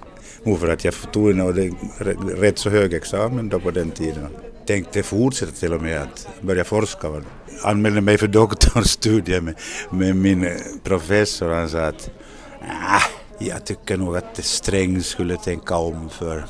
Och 0.52 0.60
för 0.60 0.68
att 0.68 0.86
jag 0.86 0.94
tog 1.12 1.30
en 1.30 1.76
rätt 2.38 2.58
så 2.58 2.70
hög 2.70 2.94
examen 2.94 3.50
då 3.50 3.60
på 3.60 3.72
den 3.72 3.92
tiden. 3.92 4.28
Tänkte 4.70 5.04
fortsätta 5.04 5.52
till 5.52 5.74
och 5.74 5.82
med 5.82 6.02
att 6.02 6.28
börja 6.42 6.64
forska. 6.64 7.08
Anmälde 7.64 8.02
mig 8.02 8.18
för 8.18 8.28
doktorstudier 8.28 9.42
med, 9.42 9.56
med 9.92 10.16
min 10.16 10.60
professor. 10.84 11.50
Han 11.50 11.70
sa 11.70 11.80
att 11.80 12.10
nah, 12.62 13.04
jag 13.40 13.66
tycker 13.66 13.98
nog 13.98 14.18
att 14.18 14.46
Sträng 14.46 15.04
skulle 15.04 15.38
tänka 15.38 15.76
om 15.76 16.10
för 16.10 16.46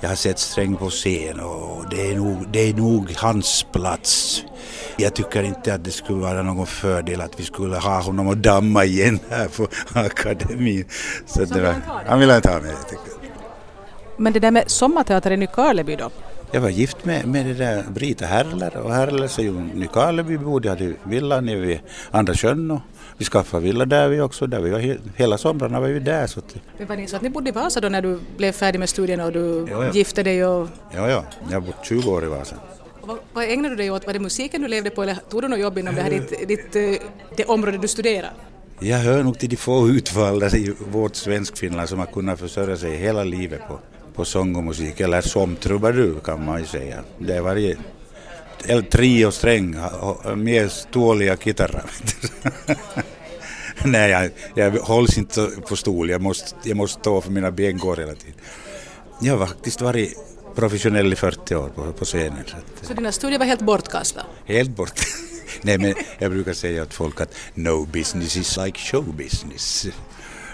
jag 0.00 0.08
har 0.08 0.16
sett 0.16 0.38
Sträng 0.38 0.76
på 0.76 0.90
scen 0.90 1.40
och 1.40 1.84
det 1.90 2.10
är 2.10 2.16
nog, 2.16 2.48
det 2.52 2.68
är 2.68 2.74
nog 2.74 3.14
hans 3.16 3.66
plats. 3.72 4.42
Jag 4.96 5.14
tycker 5.14 5.42
inte 5.42 5.74
att 5.74 5.84
det 5.84 5.90
skulle 5.90 6.20
vara 6.20 6.42
någon 6.42 6.66
fördel 6.66 7.20
att 7.20 7.40
vi 7.40 7.44
skulle 7.44 7.76
ha 7.76 8.00
honom 8.00 8.26
och 8.28 8.36
damma 8.36 8.84
igen 8.84 9.18
här 9.30 9.48
på 9.48 9.68
akademin. 9.98 10.84
Så, 11.26 11.46
Så 11.46 11.54
det 11.54 11.60
var, 11.60 11.74
han 12.06 12.20
ville 12.20 12.36
inte 12.36 12.50
ha 12.50 12.60
mig. 12.60 12.74
Men 14.16 14.32
det 14.32 14.40
där 14.40 14.50
med 14.50 14.70
sommarteater 14.70 15.30
i 15.30 15.36
Nykarleby 15.36 15.96
då? 15.96 16.10
Jag 16.54 16.60
var 16.60 16.68
gift 16.68 17.04
med, 17.04 17.26
med 17.28 17.46
det 17.46 17.54
där 17.54 17.84
Brita 17.94 18.26
Herler 18.26 18.76
och 18.76 18.94
Herler 18.94 19.40
ju 19.40 19.52
Nykarlebybor. 19.52 20.60
De 20.60 20.68
hade 20.68 20.94
villa 21.04 21.40
nere 21.40 21.56
vid 21.60 21.80
Andra 22.10 22.34
sjön 22.34 22.70
och 22.70 22.80
vi 23.16 23.24
skaffade 23.24 23.62
villa 23.62 23.84
där 23.84 24.08
vi 24.08 24.20
också. 24.20 24.46
Där 24.46 24.60
vi 24.60 24.70
var, 24.70 24.98
hela 25.16 25.38
somrarna 25.38 25.80
var 25.80 25.88
vi 25.88 25.98
där. 25.98 26.26
Så 26.26 26.38
att, 26.38 26.54
Men 26.78 26.86
var 26.86 26.96
det 26.96 27.06
så 27.06 27.16
att 27.16 27.22
ni 27.22 27.30
bodde 27.30 27.48
i 27.48 27.52
Vasa 27.52 27.80
då 27.80 27.88
när 27.88 28.02
du 28.02 28.20
blev 28.36 28.52
färdig 28.52 28.78
med 28.78 28.88
studierna 28.88 29.24
och 29.24 29.32
du 29.32 29.66
ja, 29.70 29.84
ja. 29.84 29.92
gifte 29.92 30.22
dig? 30.22 30.46
Och... 30.46 30.68
Ja, 30.94 31.10
ja. 31.10 31.24
Jag 31.48 31.60
har 31.60 31.66
bott 31.66 31.86
20 31.86 32.10
år 32.10 32.24
i 32.24 32.28
Vasa. 32.28 32.56
Vad, 33.00 33.18
vad 33.32 33.44
ägnade 33.44 33.68
du 33.68 33.76
dig 33.76 33.90
åt? 33.90 34.06
Var 34.06 34.12
det 34.12 34.20
musiken 34.20 34.62
du 34.62 34.68
levde 34.68 34.90
på 34.90 35.02
eller 35.02 35.16
tog 35.30 35.42
du 35.42 35.48
något 35.48 35.60
jobb 35.60 35.78
inom 35.78 35.94
det, 35.94 36.02
här 36.02 36.10
ditt, 36.10 36.48
ditt, 36.48 36.76
eh, 36.76 37.06
det 37.36 37.44
område 37.44 37.78
du 37.78 37.88
studerade? 37.88 38.30
Jag 38.78 38.98
hör 38.98 39.22
nog 39.22 39.38
till 39.38 39.48
de 39.48 39.56
få 39.56 39.88
utvalda 39.88 40.56
i 40.56 40.74
vårt 40.90 41.16
Svenskfinland 41.16 41.88
som 41.88 41.98
har 41.98 42.06
kunnat 42.06 42.40
försörja 42.40 42.76
sig 42.76 42.96
hela 42.96 43.24
livet 43.24 43.60
på, 43.68 43.78
på 44.14 44.24
sång 44.24 44.56
och 44.56 44.64
musik, 44.64 45.00
eller 45.00 45.20
som 45.20 45.56
trubadur 45.56 46.20
kan 46.24 46.44
man 46.44 46.60
ju 46.60 46.66
säga. 46.66 47.04
Det 47.18 47.36
är 47.36 47.40
varje 47.40 47.76
trio 48.90 49.30
sträng, 49.30 49.76
mer 50.36 50.68
ståliga 50.68 51.36
gitarrer. 51.36 51.84
Nej, 53.84 54.10
jag, 54.10 54.30
jag 54.54 54.70
hålls 54.70 55.18
inte 55.18 55.50
på 55.68 55.76
stol, 55.76 56.10
jag 56.10 56.20
måste, 56.20 56.56
jag 56.64 56.76
måste 56.76 57.00
stå 57.00 57.20
för 57.20 57.30
mina 57.30 57.50
ben 57.50 57.78
går 57.78 57.96
hela 57.96 58.14
tiden. 58.14 58.34
Jag 59.20 59.36
har 59.36 59.46
faktiskt 59.46 59.80
varit 59.80 60.18
professionell 60.54 61.12
i 61.12 61.16
40 61.16 61.54
år 61.54 61.68
på, 61.68 61.92
på 61.92 62.04
scenen. 62.04 62.44
Så, 62.46 62.56
att, 62.56 62.86
så 62.86 62.94
dina 62.94 63.12
studier 63.12 63.38
var 63.38 63.46
helt 63.46 63.60
bortkastade? 63.60 64.26
Helt 64.44 64.70
bort. 64.70 65.00
Nej 65.62 65.78
men 65.78 65.94
jag 66.18 66.30
brukar 66.30 66.52
säga 66.52 66.82
åt 66.82 66.94
folk 66.94 67.20
att 67.20 67.34
no 67.54 67.86
business 67.86 68.36
is 68.36 68.56
like 68.56 68.78
show 68.78 69.16
business. 69.16 69.86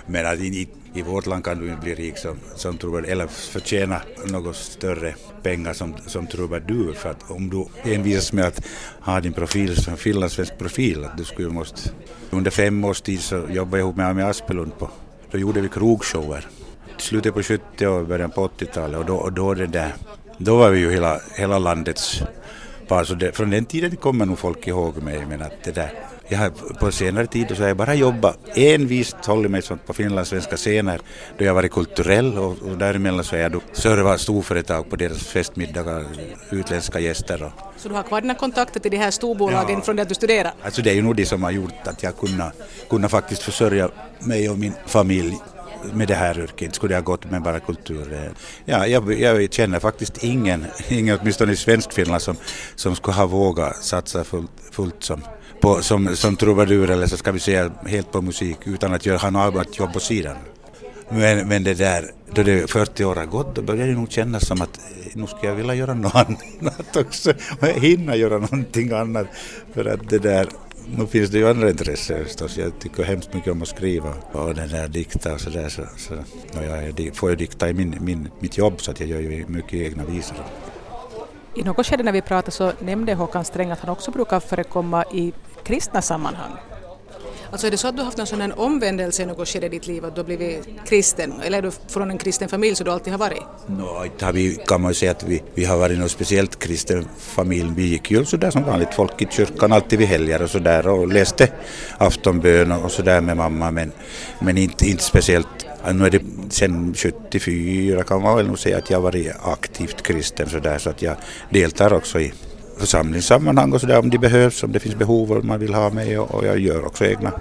Men 0.09 0.27
att 0.27 0.41
i, 0.41 0.69
i 0.95 1.03
vårt 1.03 1.27
land 1.27 1.45
kan 1.45 1.59
du 1.59 1.69
inte 1.69 1.83
bli 1.83 1.95
rik 1.95 2.19
som, 2.19 2.39
som 2.55 2.79
trubadur 2.79 3.11
eller 3.11 3.27
förtjäna 3.27 4.01
något 4.27 4.57
större 4.57 5.15
pengar 5.43 5.73
som, 5.73 5.95
som 6.07 6.27
trubadur 6.27 6.93
för 6.93 7.11
att 7.11 7.31
om 7.31 7.51
du 7.51 7.91
envisas 7.93 8.33
med 8.33 8.45
att 8.45 8.67
ha 9.01 9.21
din 9.21 9.33
profil 9.33 9.77
som 9.77 9.97
finlandssvensk 9.97 10.59
profil 10.59 11.05
att 11.05 11.19
du 11.19 11.25
skulle 11.25 11.49
måste 11.49 11.91
under 12.31 12.51
fem 12.51 12.85
års 12.85 13.01
tid 13.01 13.21
så 13.21 13.35
jobbade 13.35 13.79
jag 13.79 13.85
ihop 13.85 13.97
med 13.97 14.07
Ami 14.07 14.23
Aspelund 14.23 14.79
på 14.79 14.91
då 15.31 15.39
gjorde 15.39 15.61
vi 15.61 15.69
krogshower. 15.69 16.47
Slutet 16.99 17.35
på 17.35 17.43
70 17.43 17.87
och 17.87 18.07
början 18.07 18.31
på 18.31 18.49
80-talet 18.49 18.99
och 18.99 19.07
då, 19.07 19.17
och 19.17 19.33
då 19.33 19.55
det 19.55 19.67
där 19.67 19.95
då 20.39 20.57
var 20.57 20.71
vi 20.71 20.79
ju 20.79 20.91
hela, 20.91 21.21
hela 21.37 21.59
landets 21.59 22.23
par. 22.89 23.05
Så 23.05 23.15
det, 23.15 23.33
från 23.33 23.51
den 23.51 23.65
tiden 23.65 23.97
kommer 23.97 24.27
nog 24.27 24.39
folk 24.39 24.67
ihåg 24.67 25.03
mig 25.03 25.27
men 25.29 25.43
att 25.43 25.65
det 25.65 25.73
där 25.73 25.93
jag 26.29 26.39
har 26.39 26.51
på 26.51 26.93
senare 26.93 27.27
tid 27.27 27.49
så 27.49 27.63
har 27.63 27.69
jag 27.69 27.77
bara 27.77 27.95
jobbat 27.95 28.39
envist, 28.55 29.17
hållit 29.27 29.51
mig 29.51 29.63
på 29.87 29.93
finlandssvenska 29.93 30.57
scener 30.57 31.01
då 31.39 31.45
jag 31.45 31.55
varit 31.55 31.73
kulturell 31.73 32.39
och, 32.39 32.63
och 32.63 32.79
däremellan 32.79 33.25
så 33.25 33.37
har 33.37 33.41
jag 33.41 33.61
servat 33.73 34.21
storföretag 34.21 34.91
på 34.91 34.97
deras 34.97 35.19
festmiddagar, 35.19 36.05
utländska 36.51 37.01
gäster. 37.01 37.43
Och. 37.43 37.53
Så 37.77 37.89
du 37.89 37.95
har 37.95 38.03
kvar 38.03 38.21
dina 38.21 38.35
kontakter 38.35 38.81
till 38.81 38.91
de 38.91 38.97
här 38.97 39.11
storbolagen 39.11 39.79
ja. 39.79 39.81
från 39.81 39.97
det 39.97 40.03
att 40.03 40.09
du 40.09 40.15
studerar? 40.15 40.53
Alltså 40.63 40.83
det 40.83 40.91
är 40.91 40.95
ju 40.95 41.03
nog 41.03 41.17
det 41.17 41.27
som 41.27 41.43
har 41.43 41.51
gjort 41.51 41.87
att 41.87 42.03
jag 42.03 42.19
kunnat, 42.19 42.55
kunnat 42.91 43.11
faktiskt 43.11 43.43
försörja 43.43 43.91
mig 44.19 44.51
och 44.51 44.59
min 44.59 44.73
familj 44.87 45.37
med 45.93 46.09
det 46.09 46.15
här 46.15 46.39
yrket, 46.39 46.75
skulle 46.75 46.95
jag 46.95 47.05
gått 47.05 47.31
med 47.31 47.43
bara 47.43 47.61
kultur. 47.61 48.33
Ja, 48.65 48.87
jag, 48.87 49.21
jag 49.21 49.53
känner 49.53 49.81
faktiskt 49.81 50.25
ingen, 50.25 50.67
ingen 50.89 51.19
åtminstone 51.21 51.53
i 51.53 51.57
svensk 51.57 51.93
Finland 51.93 52.23
som, 52.23 52.37
som 52.75 52.97
skulle 52.97 53.17
ha 53.17 53.27
vågat 53.27 53.77
satsa 53.77 54.25
fullt, 54.25 54.51
fullt 54.73 55.05
som 55.05 55.23
på, 55.61 55.83
som, 55.83 56.17
som 56.17 56.37
trubadur 56.37 56.91
eller 56.91 57.07
så 57.07 57.17
ska 57.17 57.33
vi 57.33 57.41
säga 57.41 57.71
helt 57.87 58.13
på 58.13 58.23
musik 58.23 58.59
utan 58.65 58.95
att 58.95 59.07
göra, 59.07 59.19
ha 59.19 59.31
något 59.31 59.55
annat 59.55 59.79
jobb 59.79 59.93
på 59.93 60.01
sidan. 60.01 60.37
Men, 61.09 61.49
men 61.49 61.65
det 61.65 61.75
där, 61.75 62.11
då 62.33 62.43
det 62.43 62.71
40 62.71 63.05
år 63.05 63.17
har 63.17 63.27
gått, 63.27 63.55
då 63.55 63.63
börjar 63.63 63.87
det 63.87 63.93
nog 63.93 64.13
kännas 64.13 64.47
som 64.47 64.63
att 64.63 64.79
eh, 64.79 65.07
nu 65.15 65.27
ska 65.27 65.47
jag 65.47 65.55
vilja 65.55 65.75
göra 65.75 65.95
något 65.95 66.15
annat 66.61 66.97
också. 66.97 67.33
Och 67.61 67.67
hinna 67.67 68.17
göra 68.17 68.39
någonting 68.39 68.93
annat. 68.93 69.27
För 69.75 69.85
att 69.85 70.09
det 70.09 70.19
där, 70.19 70.49
nu 70.97 71.07
finns 71.07 71.31
det 71.31 71.39
ju 71.39 71.49
andra 71.49 71.71
intressen 71.71 72.25
förstås. 72.25 72.57
Jag 72.57 72.79
tycker 72.79 73.03
hemskt 73.03 73.35
mycket 73.35 73.53
om 73.53 73.63
att 73.63 73.69
skriva 73.69 74.15
och 74.33 74.55
den 74.55 74.69
där 74.69 74.89
dikta 74.89 75.35
och 75.35 75.41
sådär. 75.41 75.69
Så, 75.69 75.83
så, 75.97 76.15
och 76.59 76.65
jag 76.65 77.17
får 77.17 77.31
ju 77.31 77.37
dikta 77.37 77.69
i 77.69 77.75
min, 77.75 77.97
min, 78.01 78.29
mitt 78.41 78.59
jobb 78.59 78.81
så 78.81 78.91
att 78.91 79.01
jag 79.01 79.09
gör 79.09 79.21
ju 79.21 79.45
mycket 79.49 79.75
egna 79.75 80.05
visor. 80.05 80.37
I 81.55 81.63
något 81.63 81.87
skede 81.87 82.03
när 82.03 82.13
vi 82.13 82.23
pratade 82.23 82.51
så 82.51 82.73
nämnde 82.79 83.15
Håkan 83.15 83.45
Sträng 83.45 83.71
att 83.71 83.81
han 83.81 83.91
också 83.91 84.11
brukar 84.11 84.41
förekomma 84.41 85.05
i 85.13 85.33
kristna 85.65 86.03
sammanhang. 86.03 86.53
Alltså 87.51 87.67
är 87.67 87.71
det 87.71 87.77
så 87.77 87.89
att 87.89 87.95
du 87.95 88.01
har 88.01 88.05
haft 88.05 88.19
någon 88.19 88.27
sån 88.27 88.53
omvändelse 88.53 89.23
i 89.23 89.27
något 89.27 89.49
skede 89.49 89.67
i 89.67 89.69
ditt 89.69 89.87
liv 89.87 90.05
att 90.05 90.15
du 90.15 90.21
har 90.21 90.27
blivit 90.27 90.69
kristen 90.87 91.33
eller 91.45 91.59
är 91.59 91.63
du 91.63 91.71
från 91.89 92.11
en 92.11 92.19
kristen 92.19 92.49
familj 92.49 92.77
så 92.77 92.85
du 92.85 92.91
alltid 92.91 93.13
har 93.13 93.19
varit? 93.19 93.43
No, 93.67 94.05
inte 94.05 94.25
har 94.25 94.33
vi, 94.33 94.59
kan 94.67 94.81
man 94.81 94.95
säga 94.95 95.11
att 95.11 95.23
vi, 95.23 95.43
vi 95.55 95.65
har 95.65 95.77
varit 95.77 95.99
någon 95.99 96.09
speciellt 96.09 96.59
kristen 96.59 97.09
familj. 97.19 97.73
Vi 97.77 97.83
gick 97.83 98.11
ju 98.11 98.25
sådär 98.25 98.51
som 98.51 98.63
vanligt 98.63 98.95
folk 98.95 99.23
i 99.23 99.27
kyrkan 99.31 99.73
alltid 99.73 99.99
vid 99.99 100.09
helger 100.09 100.43
och 100.43 100.51
sådär 100.51 100.89
och 100.89 101.09
läste 101.09 101.49
aftonbön 101.99 102.73
och 102.73 102.93
sådär 102.93 103.21
med 103.21 103.37
mamma 103.37 103.71
men, 103.71 103.93
men 104.41 104.59
inte, 104.59 104.87
inte 104.87 105.03
speciellt 105.03 105.49
nu 105.93 106.07
är 106.07 106.11
det 106.11 106.23
sen 106.51 106.95
74 106.95 108.05
kan 108.05 108.23
man 108.23 108.37
väl 108.37 108.47
nog 108.47 108.59
säga 108.59 108.79
att 108.79 108.91
jag 108.91 108.97
har 108.97 109.03
varit 109.03 109.33
aktivt 109.43 110.03
kristen 110.03 110.49
sådär 110.49 110.79
så 110.79 110.91
att 110.91 111.03
jag 111.03 111.17
deltar 111.51 111.93
också 111.93 112.21
i 112.21 112.33
församlingssammanhang 112.79 113.73
och 113.73 113.81
sådär 113.81 113.99
om 113.99 114.11
det 114.11 114.19
behövs, 114.19 114.63
om 114.63 114.73
det 114.73 114.81
finns 114.81 114.95
behov 114.95 115.33
och 115.33 115.45
man 115.45 115.61
vill 115.61 115.75
ha 115.75 115.91
mig 115.91 116.19
och, 116.19 116.35
och 116.35 116.47
jag 116.47 116.59
gör 116.59 116.87
också 116.87 117.05
egna 117.05 117.33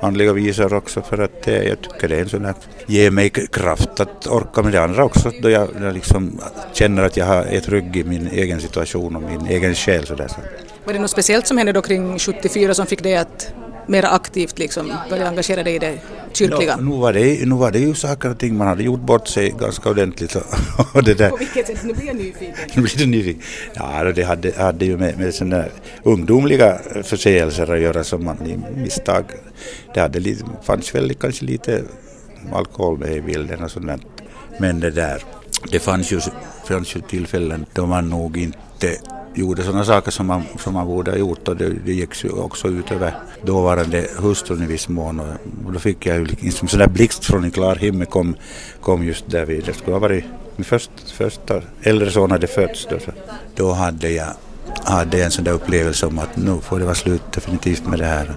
andliga 0.00 0.32
visor 0.32 0.74
också 0.74 1.02
för 1.02 1.18
att 1.18 1.48
eh, 1.48 1.62
jag 1.62 1.80
tycker 1.80 2.08
det 2.08 2.16
är 2.16 2.20
en 2.20 2.28
sån 2.28 2.44
här, 2.44 2.54
ger 2.86 3.10
mig 3.10 3.30
kraft 3.30 4.00
att 4.00 4.26
orka 4.26 4.62
med 4.62 4.72
det 4.72 4.82
andra 4.82 5.04
också 5.04 5.30
då 5.42 5.50
jag, 5.50 5.68
jag 5.80 5.94
liksom 5.94 6.40
känner 6.72 7.02
att 7.02 7.16
jag 7.16 7.26
har 7.26 7.44
ett 7.44 7.68
rygg 7.68 7.96
i 7.96 8.04
min 8.04 8.28
egen 8.32 8.60
situation 8.60 9.16
och 9.16 9.22
min 9.22 9.46
egen 9.46 9.74
själ 9.74 10.06
sådär. 10.06 10.28
Så. 10.28 10.36
Var 10.84 10.92
det 10.92 10.98
något 10.98 11.10
speciellt 11.10 11.46
som 11.46 11.58
hände 11.58 11.72
då 11.72 11.82
kring 11.82 12.18
74 12.18 12.74
som 12.74 12.86
fick 12.86 13.02
dig 13.02 13.16
att 13.16 13.54
mer 13.86 14.04
aktivt 14.04 14.58
liksom 14.58 14.92
börja 15.10 15.28
engagera 15.28 15.62
dig 15.62 15.74
i 15.74 15.78
det 15.78 15.98
kyrkliga? 16.32 16.76
No, 16.76 16.82
nu, 16.82 16.96
var 17.00 17.12
det, 17.12 17.48
nu 17.48 17.54
var 17.54 17.70
det 17.70 17.78
ju 17.78 17.94
saker 17.94 18.30
och 18.30 18.38
ting, 18.38 18.56
man 18.56 18.66
hade 18.66 18.82
gjort 18.82 19.00
bort 19.00 19.28
sig 19.28 19.54
ganska 19.60 19.90
ordentligt. 19.90 20.34
Och, 20.34 20.42
och 20.94 21.04
det 21.04 21.14
där. 21.14 21.30
På 21.30 21.36
vilket 21.36 21.66
sätt? 21.66 21.84
Nu 21.84 21.94
blir 21.94 22.06
jag 22.06 22.16
nyfiken. 22.16 22.54
nu 22.74 22.82
blir 22.82 22.96
du 22.98 23.06
nyfiken. 23.06 23.42
Ja, 23.74 24.12
det 24.12 24.22
hade, 24.22 24.52
hade 24.56 24.84
ju 24.84 24.96
med, 24.96 25.18
med 25.18 25.34
sådana 25.34 25.64
ungdomliga 26.02 26.78
förseelser 27.02 27.74
att 27.74 27.80
göra 27.80 28.04
som 28.04 28.24
man 28.24 28.64
misstag. 28.76 29.24
Det 29.94 30.00
hade 30.00 30.20
lite, 30.20 30.44
fanns 30.62 30.94
väl 30.94 31.14
kanske 31.14 31.44
lite 31.44 31.82
alkohol 32.52 32.98
med 32.98 33.16
i 33.16 33.20
bilden 33.20 33.62
och 33.64 33.70
sådant. 33.70 34.02
Men 34.60 34.80
det 34.80 34.90
där, 34.90 35.22
det 35.70 35.78
fanns 35.78 36.12
ju, 36.12 36.20
fanns 36.64 36.96
ju 36.96 37.00
tillfällen 37.00 37.66
då 37.72 37.86
man 37.86 38.10
nog 38.10 38.36
inte 38.36 38.98
gjorde 39.34 39.62
sådana 39.62 39.84
saker 39.84 40.10
som 40.10 40.26
man, 40.26 40.42
som 40.58 40.74
man 40.74 40.86
borde 40.86 41.10
ha 41.10 41.18
gjort 41.18 41.48
och 41.48 41.56
det, 41.56 41.68
det 41.84 41.92
gick 41.92 42.24
ju 42.24 42.30
också 42.30 42.68
ut 42.68 42.92
över 42.92 43.14
dåvarande 43.42 44.06
hustrun 44.16 44.62
i 44.62 44.66
viss 44.66 44.88
mån 44.88 45.20
och 45.20 45.72
då 45.72 45.78
fick 45.78 46.06
jag 46.06 46.16
ju 46.16 46.24
liksom 46.24 46.68
sån 46.68 46.78
där 46.78 46.88
blixt 46.88 47.24
från 47.24 47.44
en 47.44 47.50
klar 47.50 47.76
himmel 47.76 48.06
kom, 48.06 48.36
kom 48.80 49.04
just 49.04 49.30
där 49.30 49.46
vid, 49.46 49.64
det 49.64 49.74
skulle 49.74 49.92
ha 49.92 50.00
varit 50.00 50.24
min 50.56 50.64
först, 50.64 50.90
första 51.10 51.62
äldre 51.82 52.10
son 52.10 52.30
hade 52.30 52.46
fötts 52.46 52.86
då, 52.90 52.98
så 52.98 53.10
då 53.54 53.72
hade 53.72 54.10
jag 54.10 54.32
hade 54.84 55.24
en 55.24 55.30
sån 55.30 55.44
där 55.44 55.52
upplevelse 55.52 56.06
om 56.06 56.18
att 56.18 56.36
nu 56.36 56.60
får 56.60 56.78
det 56.78 56.84
vara 56.84 56.94
slut 56.94 57.32
definitivt 57.32 57.86
med 57.86 57.98
det 57.98 58.06
här. 58.06 58.34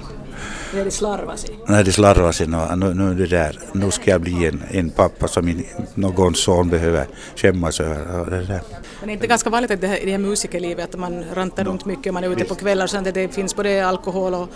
När 0.74 0.86
det 0.86 0.91
slarvas 0.91 1.45
i? 1.45 1.47
När 1.67 1.83
det 1.83 1.91
slarvas 1.91 2.41
i. 2.41 2.47
Nu, 2.47 2.93
nu, 2.93 3.13
det 3.13 3.27
där. 3.27 3.59
nu 3.74 3.91
ska 3.91 4.12
jag 4.12 4.21
bli 4.21 4.45
en, 4.45 4.63
en 4.71 4.89
pappa 4.89 5.27
som 5.27 5.47
in, 5.47 5.65
någon 5.95 6.36
son 6.36 6.69
behöver 6.69 7.07
skämmas 7.36 7.79
över. 7.79 8.31
Det 8.31 8.45
där. 8.45 8.62
Men 9.00 9.07
det 9.07 9.12
är 9.12 9.13
inte 9.13 9.27
ganska 9.27 9.50
vanligt 9.50 9.71
att 9.71 9.81
det 9.81 9.88
här, 9.88 9.97
i 9.97 10.05
det 10.05 10.12
här 10.12 10.17
musikerlivet 10.17 10.93
att 10.93 11.00
man 11.00 11.24
rantar 11.33 11.63
runt 11.63 11.86
mycket, 11.86 12.13
man 12.13 12.24
är 12.24 12.31
ute 12.31 12.43
på 12.43 12.55
kvällar 12.55 12.88
så 12.88 12.97
att 12.97 13.13
det 13.13 13.33
finns 13.33 13.55
både 13.55 13.88
alkohol 13.88 14.33
och 14.33 14.50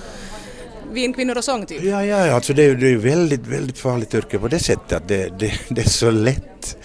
vinkvinnor 0.91 1.37
och 1.37 1.43
sång 1.43 1.65
typ? 1.65 1.83
Ja, 1.83 2.05
ja, 2.05 2.33
alltså 2.33 2.53
det 2.53 2.63
är 2.63 2.75
ju 2.75 2.97
väldigt, 2.97 3.47
väldigt 3.47 3.77
farligt 3.77 4.13
yrke 4.13 4.39
på 4.39 4.47
det 4.47 4.59
sättet 4.59 4.93
att 4.93 5.07
det, 5.07 5.39
det, 5.39 5.53
det 5.69 5.81
är 5.81 5.89
så 5.89 6.11
lätt 6.11 6.77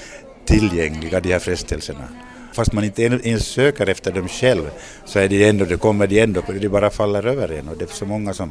tillgängliga 0.44 1.20
de 1.20 1.32
här 1.32 1.38
frestelserna 1.38 2.08
fast 2.56 2.72
man 2.72 2.84
inte 2.84 3.02
ens 3.02 3.46
söker 3.46 3.88
efter 3.88 4.12
dem 4.12 4.28
själv 4.28 4.70
så 5.04 5.18
är 5.18 5.28
det 5.28 5.48
ändå, 5.48 5.64
det 5.64 5.76
kommer 5.76 6.06
de 6.06 6.20
ändå, 6.20 6.42
det 6.60 6.68
bara 6.68 6.90
faller 6.90 7.26
över 7.26 7.52
en 7.52 7.68
och 7.68 7.76
det 7.76 7.84
är 7.84 7.94
så 7.94 8.06
många 8.06 8.34
som, 8.34 8.50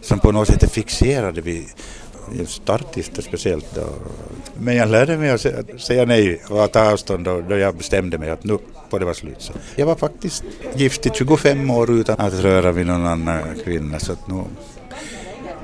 som 0.00 0.18
på 0.18 0.32
något 0.32 0.48
sätt 0.48 0.62
är 0.62 0.68
fixerade 0.68 1.40
vid 1.40 1.64
just 2.32 2.70
artister 2.70 3.22
speciellt. 3.22 3.74
Då. 3.74 3.86
Men 4.58 4.76
jag 4.76 4.88
lärde 4.88 5.16
mig 5.16 5.30
att 5.30 5.40
säga 5.80 6.04
nej 6.04 6.42
och 6.50 6.64
att 6.64 6.72
ta 6.72 6.92
avstånd 6.92 7.24
då, 7.24 7.40
då 7.40 7.56
jag 7.56 7.76
bestämde 7.76 8.18
mig 8.18 8.30
att 8.30 8.44
nu 8.44 8.58
får 8.90 8.98
det 8.98 9.04
vara 9.04 9.14
slut. 9.14 9.36
Så 9.38 9.52
jag 9.76 9.86
var 9.86 9.96
faktiskt 9.96 10.44
gift 10.74 11.06
i 11.06 11.10
25 11.14 11.70
år 11.70 11.90
utan 11.90 12.16
att 12.18 12.34
röra 12.34 12.72
vid 12.72 12.86
någon 12.86 13.06
annan 13.06 13.42
kvinna. 13.64 13.98
Så 13.98 14.12
att 14.12 14.28
nu, 14.28 14.44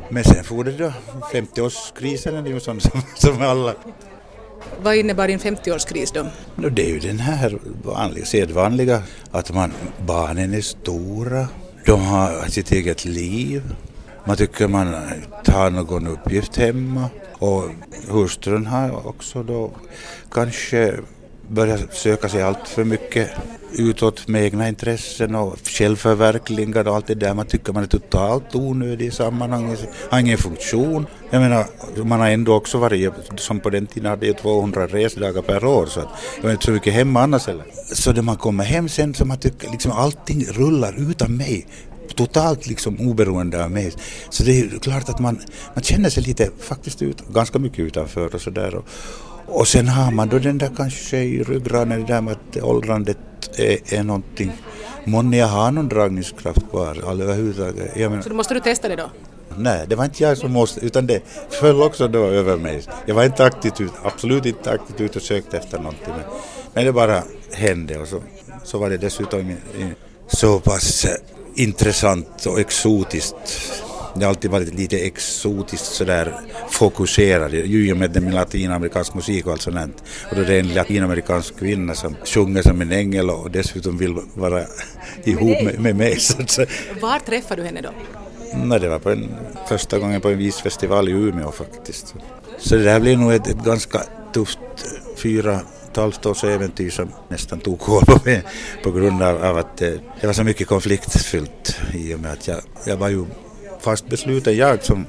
men 0.08 0.24
sen 0.24 0.44
får 0.44 0.64
det 0.64 0.72
då, 0.72 0.92
50-årskrisen 1.32 2.44
är 2.44 2.48
ju 2.48 2.60
sån 2.60 2.80
som, 2.80 3.00
som 3.14 3.42
alla. 3.42 3.74
Vad 4.82 4.96
innebar 4.96 5.28
din 5.28 5.38
50-årskris 5.38 6.10
då? 6.14 6.26
No, 6.54 6.68
det 6.68 6.84
är 6.84 6.88
ju 6.88 6.98
den 6.98 7.18
här 7.18 7.58
vanliga, 7.84 8.24
sedvanliga 8.24 9.02
att 9.30 9.54
man, 9.54 9.72
barnen 10.06 10.54
är 10.54 10.60
stora, 10.60 11.48
de 11.86 12.00
har 12.00 12.48
sitt 12.48 12.72
eget 12.72 13.04
liv, 13.04 13.62
man 14.24 14.36
tycker 14.36 14.68
man 14.68 14.94
tar 15.44 15.70
någon 15.70 16.06
uppgift 16.06 16.56
hemma 16.56 17.08
och 17.38 17.64
hustrun 18.08 18.66
har 18.66 19.06
också 19.06 19.42
då 19.42 19.70
kanske 20.30 20.94
börjar 21.52 21.78
söka 21.92 22.28
sig 22.28 22.42
allt 22.42 22.68
för 22.68 22.84
mycket 22.84 23.30
utåt 23.78 24.28
med 24.28 24.44
egna 24.44 24.68
intressen 24.68 25.34
och 25.34 25.58
självförverkligande 25.64 26.90
och 26.90 26.96
allt 26.96 27.06
det 27.06 27.14
där. 27.14 27.34
Man 27.34 27.46
tycker 27.46 27.72
man 27.72 27.82
är 27.82 27.86
totalt 27.86 28.54
onödig 28.54 29.06
i 29.06 29.10
sammanhanget, 29.10 29.88
har 30.10 30.18
ingen 30.18 30.38
funktion. 30.38 31.06
Jag 31.30 31.40
menar, 31.40 31.66
man 32.04 32.20
har 32.20 32.28
ändå 32.28 32.54
också 32.54 32.78
varit, 32.78 33.12
som 33.36 33.60
på 33.60 33.70
den 33.70 33.86
tiden 33.86 34.10
hade 34.10 34.26
jag 34.26 34.38
200 34.38 34.86
resdagar 34.86 35.42
per 35.42 35.64
år 35.64 35.86
så 35.86 36.00
att 36.00 36.08
jag 36.36 36.44
var 36.44 36.52
inte 36.52 36.64
så 36.64 36.70
mycket 36.70 36.94
hemma 36.94 37.22
annars 37.22 37.46
heller. 37.46 37.64
Så 37.94 38.12
när 38.12 38.22
man 38.22 38.36
kommer 38.36 38.64
hem 38.64 38.88
sen 38.88 39.14
så 39.14 39.24
man 39.24 39.38
tycker 39.38 39.70
liksom 39.70 39.92
allting 39.92 40.44
rullar 40.44 41.10
utan 41.10 41.36
mig 41.36 41.66
totalt 42.14 42.66
liksom 42.66 43.00
oberoende 43.00 43.64
av 43.64 43.70
mig. 43.70 43.92
Så 44.30 44.42
det 44.42 44.60
är 44.60 44.78
klart 44.78 45.08
att 45.08 45.20
man, 45.20 45.40
man 45.74 45.82
känner 45.82 46.10
sig 46.10 46.22
lite 46.22 46.50
faktiskt 46.60 47.02
ut, 47.02 47.28
ganska 47.28 47.58
mycket 47.58 47.78
utanför 47.78 48.34
och 48.34 48.40
sådär. 48.40 48.82
Och, 49.54 49.68
sen 49.68 49.88
har 49.88 50.10
man 50.10 50.28
då 50.28 50.38
den 50.38 50.58
där 50.58 50.70
kanske 50.76 51.16
i 51.16 51.42
ryggraden, 51.42 52.00
det 52.00 52.06
där 52.06 52.20
med 52.20 52.32
att 52.32 52.62
åldrandet 52.62 53.18
är, 53.56 53.94
är 53.94 54.02
någonting. 54.02 54.52
Månne 55.04 55.36
jag 55.36 55.46
har 55.46 55.70
någon 55.70 55.88
dragningskraft 55.88 56.70
kvar 56.70 57.20
överhuvudtaget. 57.20 58.22
Så 58.24 58.28
då 58.28 58.34
måste 58.34 58.54
du 58.54 58.60
testa 58.60 58.88
det 58.88 58.96
då? 58.96 59.10
Nej, 59.56 59.84
det 59.88 59.96
var 59.96 60.04
inte 60.04 60.22
jag 60.22 60.38
som 60.38 60.52
måste, 60.52 60.80
utan 60.80 61.06
det 61.06 61.22
föll 61.50 61.82
också 61.82 62.08
då 62.08 62.24
över 62.24 62.56
mig. 62.56 62.82
Jag 63.06 63.14
var 63.14 63.24
inte 63.24 63.44
aktivt 63.44 63.80
ut, 63.80 63.92
absolut 64.02 64.46
inte 64.46 64.70
aktivt 64.70 65.00
ute 65.00 65.18
och 65.18 65.24
sökte 65.24 65.56
efter 65.56 65.78
någonting. 65.78 66.14
Men, 66.16 66.24
men 66.74 66.84
det 66.84 66.92
bara 66.92 67.22
hände 67.52 67.98
och 67.98 68.08
så, 68.08 68.20
så 68.64 68.78
var 68.78 68.90
det 68.90 68.96
dessutom 68.96 69.40
i, 69.40 69.52
i, 69.52 69.92
så 70.26 70.60
pass 70.60 71.06
intressant 71.54 72.46
och 72.46 72.60
exotiskt 72.60 73.34
det 74.14 74.24
har 74.24 74.28
alltid 74.28 74.50
varit 74.50 74.74
lite 74.74 74.98
exotiskt 74.98 75.84
sådär 75.84 76.40
fokuserad, 76.70 77.54
ju 77.54 77.88
i 77.88 77.92
och 77.92 77.96
med 77.96 78.10
det 78.10 78.20
med 78.20 78.34
latinamerikansk 78.34 79.14
musik 79.14 79.46
och 79.46 79.52
allt 79.52 79.62
sånt. 79.62 80.02
Och 80.30 80.36
då 80.36 80.42
är 80.42 80.46
det 80.46 80.58
en 80.58 80.74
latinamerikansk 80.74 81.58
kvinna 81.58 81.94
som 81.94 82.16
sjunger 82.24 82.62
som 82.62 82.80
en 82.80 82.92
ängel 82.92 83.30
och 83.30 83.50
dessutom 83.50 83.98
vill 83.98 84.14
vara 84.34 84.64
ihop 85.24 85.62
med, 85.62 85.80
med 85.80 85.96
mig. 85.96 86.18
Var 87.00 87.18
träffade 87.18 87.62
du 87.62 87.66
henne 87.66 87.80
då? 87.80 87.90
Nej, 88.54 88.80
det 88.80 88.88
var 88.88 88.98
på 88.98 89.10
en, 89.10 89.28
första 89.68 89.98
gången 89.98 90.20
på 90.20 90.28
en 90.28 90.38
visfestival 90.38 91.08
i 91.08 91.12
Umeå 91.12 91.52
faktiskt. 91.52 92.14
Så 92.58 92.76
det 92.76 92.90
här 92.90 93.00
blev 93.00 93.18
nog 93.18 93.32
ett, 93.32 93.46
ett 93.46 93.64
ganska 93.64 94.02
tufft 94.32 94.58
fyra 95.16 95.60
ett 95.92 95.96
halvt 95.96 96.26
års 96.26 96.44
äventyr 96.44 96.90
som 96.90 97.08
nästan 97.28 97.60
tog 97.60 97.80
kål 97.80 98.04
på 98.06 98.18
mig 98.24 98.42
på 98.82 98.90
grund 98.90 99.22
av, 99.22 99.44
av 99.44 99.58
att 99.58 99.76
det, 99.76 100.00
det, 100.20 100.26
var 100.26 100.34
så 100.34 100.44
mycket 100.44 100.68
konfliktfyllt 100.68 101.80
i 101.94 102.14
och 102.14 102.20
med 102.20 102.32
att 102.32 102.48
jag, 102.48 102.60
jag 102.86 102.96
var 102.96 103.08
ju 103.08 103.24
fast 103.82 104.06
besluten, 104.06 104.56
jag 104.56 104.84
som 104.84 105.06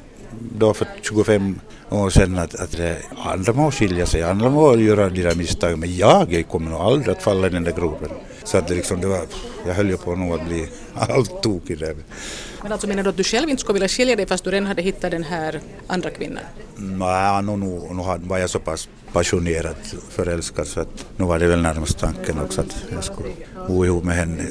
då 0.58 0.74
för 0.74 0.88
25 1.02 1.60
år 1.90 2.10
sedan 2.10 2.38
att, 2.38 2.56
att 2.56 2.72
det, 2.72 2.98
andra 3.18 3.54
må 3.54 3.72
skilja 3.72 4.06
sig, 4.06 4.24
andra 4.24 4.50
må 4.50 4.78
göra 4.78 5.10
de 5.10 5.22
där 5.22 5.36
misstag 5.36 5.80
men 5.80 5.96
jag 5.96 6.46
kommer 6.52 6.72
nog 6.72 6.80
aldrig 6.80 7.16
att 7.16 7.24
falla 7.24 7.48
i 7.48 7.50
den 7.50 7.64
där 7.64 7.72
gropen. 7.72 8.10
Så 8.44 8.58
att 8.58 8.68
det 8.68 8.76
liksom, 8.76 9.02
det 9.02 9.08
var, 9.08 9.22
jag 9.68 9.74
höll 9.74 9.90
ju 9.90 9.98
på 9.98 10.16
nog 10.16 10.34
att 10.34 10.48
bli 10.48 10.68
allt 10.94 11.44
tokig 11.44 11.80
där. 11.80 11.96
Men 12.64 12.72
alltså 12.72 12.88
menar 12.88 13.04
du 13.04 13.10
att 13.10 13.18
du 13.18 13.24
själv 13.24 13.50
inte 13.50 13.62
skulle 13.62 13.74
vilja 13.74 13.88
skilja 13.88 14.16
dig 14.16 14.28
fast 14.28 14.44
du 14.44 14.52
redan 14.52 14.68
hade 14.68 14.82
hittat 14.82 15.12
den 15.12 15.24
här 15.24 15.60
andra 15.88 16.10
kvinnan? 16.10 16.44
Nej, 16.76 17.44
nu, 17.44 17.58
nu, 17.58 17.82
nu 17.92 18.28
var 18.28 18.38
jag 18.38 18.50
så 18.50 18.60
pass 18.60 18.90
passionerat 19.14 19.96
förälskad 20.10 20.68
så 20.68 20.80
att 20.80 21.06
nu 21.18 21.26
var 21.26 21.40
det 21.40 21.48
väl 21.48 21.62
närmast 21.62 22.00
tanken 22.00 22.40
också 22.40 22.62
att 22.62 22.76
jag 22.92 23.04
skulle 23.04 23.30
bo 23.68 23.86
ihop 23.86 24.04
med 24.04 24.16
henne. 24.16 24.44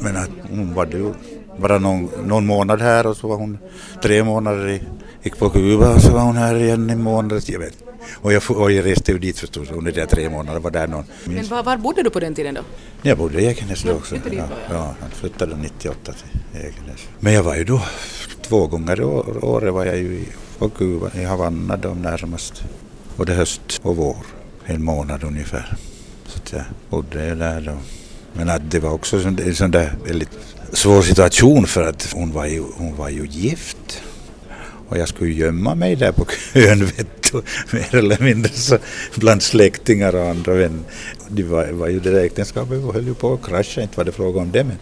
Men 0.00 0.16
att 0.16 0.30
hon 0.50 0.74
var 0.74 0.86
ju 0.86 1.12
bara 1.58 1.78
någon, 1.78 2.10
någon 2.24 2.46
månad 2.46 2.80
här 2.80 3.06
och 3.06 3.16
så 3.16 3.28
var 3.28 3.36
hon 3.36 3.58
tre 4.02 4.24
månader 4.24 4.68
i, 4.68 4.82
gick 5.22 5.38
på 5.38 5.50
Kuba 5.50 5.94
och 5.94 6.02
så 6.02 6.12
var 6.12 6.20
hon 6.20 6.36
här 6.36 6.54
igen 6.54 6.90
i 6.90 6.96
månad. 6.96 7.42
Jag 7.46 7.58
vet. 7.58 7.76
Och 8.12 8.32
jag, 8.32 8.42
och 8.50 8.72
jag 8.72 8.84
reste 8.84 9.12
ju 9.12 9.18
dit 9.18 9.38
förstås 9.38 9.70
under 9.70 9.92
de 9.92 10.06
tre 10.06 10.30
månaderna. 10.30 10.60
Var 10.60 10.70
där 10.70 10.86
någon. 10.86 11.04
Men 11.24 11.46
var, 11.46 11.62
var 11.62 11.76
bodde 11.76 12.02
du 12.02 12.10
på 12.10 12.20
den 12.20 12.34
tiden 12.34 12.54
då? 12.54 12.60
Jag 13.02 13.18
bodde 13.18 13.40
i 13.42 13.46
Ekenäs 13.46 13.82
då 13.82 13.92
också. 13.92 14.14
Ja, 14.14 14.44
ja, 14.70 14.94
jag 15.00 15.10
flyttade 15.12 15.56
98 15.56 16.12
till 16.12 16.60
Ekenäs. 16.60 17.08
Men 17.20 17.32
jag 17.32 17.42
var 17.42 17.56
ju 17.56 17.64
då 17.64 17.80
två 18.42 18.66
gånger 18.66 19.00
i 19.00 19.04
året 19.44 19.74
var 19.74 19.84
jag 19.84 19.96
ju 19.96 20.24
på 20.58 20.68
Kuba, 20.68 21.10
i 21.14 21.24
Havanna 21.24 21.76
då 21.76 21.88
närmast. 21.88 22.64
Både 23.16 23.34
höst 23.34 23.80
och 23.82 23.96
vår, 23.96 24.16
en 24.64 24.84
månad 24.84 25.24
ungefär. 25.24 25.76
Så 26.26 26.56
jag 26.56 26.64
bodde 26.90 27.34
där 27.34 27.60
då. 27.60 27.76
Men 28.32 28.48
att 28.48 28.70
det 28.70 28.80
var 28.80 28.90
också 28.90 29.16
en 29.16 29.54
sån 29.54 29.70
där 29.70 29.96
väldigt 30.04 30.53
svår 30.72 31.02
situation 31.02 31.66
för 31.66 31.82
att 31.82 32.12
hon 32.12 32.32
var 32.32 32.46
ju, 32.46 32.62
hon 32.76 32.96
var 32.96 33.08
ju 33.08 33.26
gift. 33.26 34.02
Och 34.88 34.98
jag 34.98 35.08
skulle 35.08 35.32
gömma 35.32 35.74
mig 35.74 35.96
där 35.96 36.12
på 36.12 36.26
kön, 36.52 36.84
vet 36.84 37.32
du, 37.32 37.42
mer 37.76 37.94
eller 37.94 38.22
mindre 38.22 38.52
så, 38.52 38.78
bland 39.14 39.42
släktingar 39.42 40.14
och 40.14 40.28
andra 40.28 40.54
vänner. 40.54 40.82
Det 41.28 41.42
var, 41.42 41.66
var 41.66 41.88
ju 41.88 42.00
det 42.00 42.10
där 42.10 42.24
äktenskapet 42.24 42.82
höll 42.94 43.06
ju 43.06 43.14
på 43.14 43.32
att 43.32 43.42
krascha, 43.42 43.82
inte 43.82 43.96
var 43.96 44.04
det 44.04 44.12
fråga 44.12 44.40
om 44.40 44.50
det 44.52 44.64
men 44.64 44.76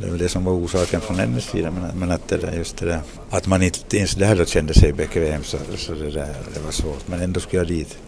det 0.00 0.10
var 0.10 0.18
det 0.18 0.28
som 0.28 0.44
var 0.44 0.52
orsaken 0.52 1.00
från 1.00 1.18
hennes 1.18 1.44
sida. 1.44 1.70
Men, 1.70 1.98
men 1.98 2.10
att 2.10 2.28
det 2.28 2.36
där, 2.36 2.52
just 2.52 2.76
det 2.76 2.86
där, 2.86 3.00
att 3.30 3.46
man 3.46 3.62
inte 3.62 3.96
ens 3.96 4.14
där 4.14 4.36
då 4.36 4.44
kände 4.44 4.74
sig 4.74 4.92
bekväm 4.92 5.44
så, 5.44 5.58
så 5.76 5.92
det 5.92 6.10
där, 6.10 6.34
det 6.54 6.60
var 6.64 6.70
svårt. 6.70 7.08
Men 7.08 7.20
ändå 7.20 7.40
skulle 7.40 7.60
jag 7.60 7.68
dit. 7.68 7.98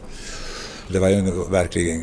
Det 0.88 0.98
var 0.98 1.08
ju 1.08 1.14
en 1.14 1.50
verkligen 1.50 2.02